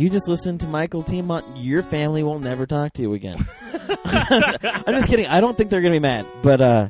[0.00, 1.44] You just listened to Michael Teemant.
[1.56, 3.46] Your family will never talk to you again.
[4.06, 5.26] I'm just kidding.
[5.26, 6.26] I don't think they're going to be mad.
[6.42, 6.88] But uh,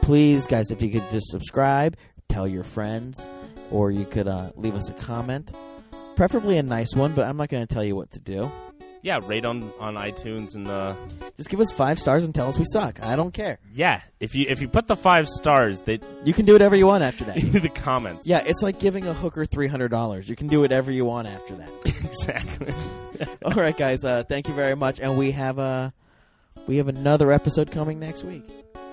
[0.00, 1.98] please, guys, if you could just subscribe,
[2.30, 3.28] tell your friends,
[3.70, 5.52] or you could uh, leave us a comment.
[6.16, 8.50] Preferably a nice one, but I'm not going to tell you what to do.
[9.08, 10.94] Yeah, rate on on iTunes and uh,
[11.36, 13.02] Just give us five stars and tell us we suck.
[13.02, 13.58] I don't care.
[13.74, 16.86] yeah, if you if you put the five stars, they You can do whatever you
[16.86, 17.36] want after that.
[17.36, 18.26] into the comments.
[18.26, 20.28] Yeah, it's like giving a hooker $300.
[20.28, 21.70] You can do whatever you want after that.
[22.04, 22.74] exactly.
[23.44, 24.04] All right, guys.
[24.04, 25.90] Uh, thank you very much, and we have uh,
[26.66, 28.44] we have another episode coming next week.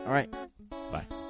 [0.06, 0.32] All right.
[0.92, 1.25] Bye.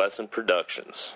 [0.00, 1.12] Adolescent Productions.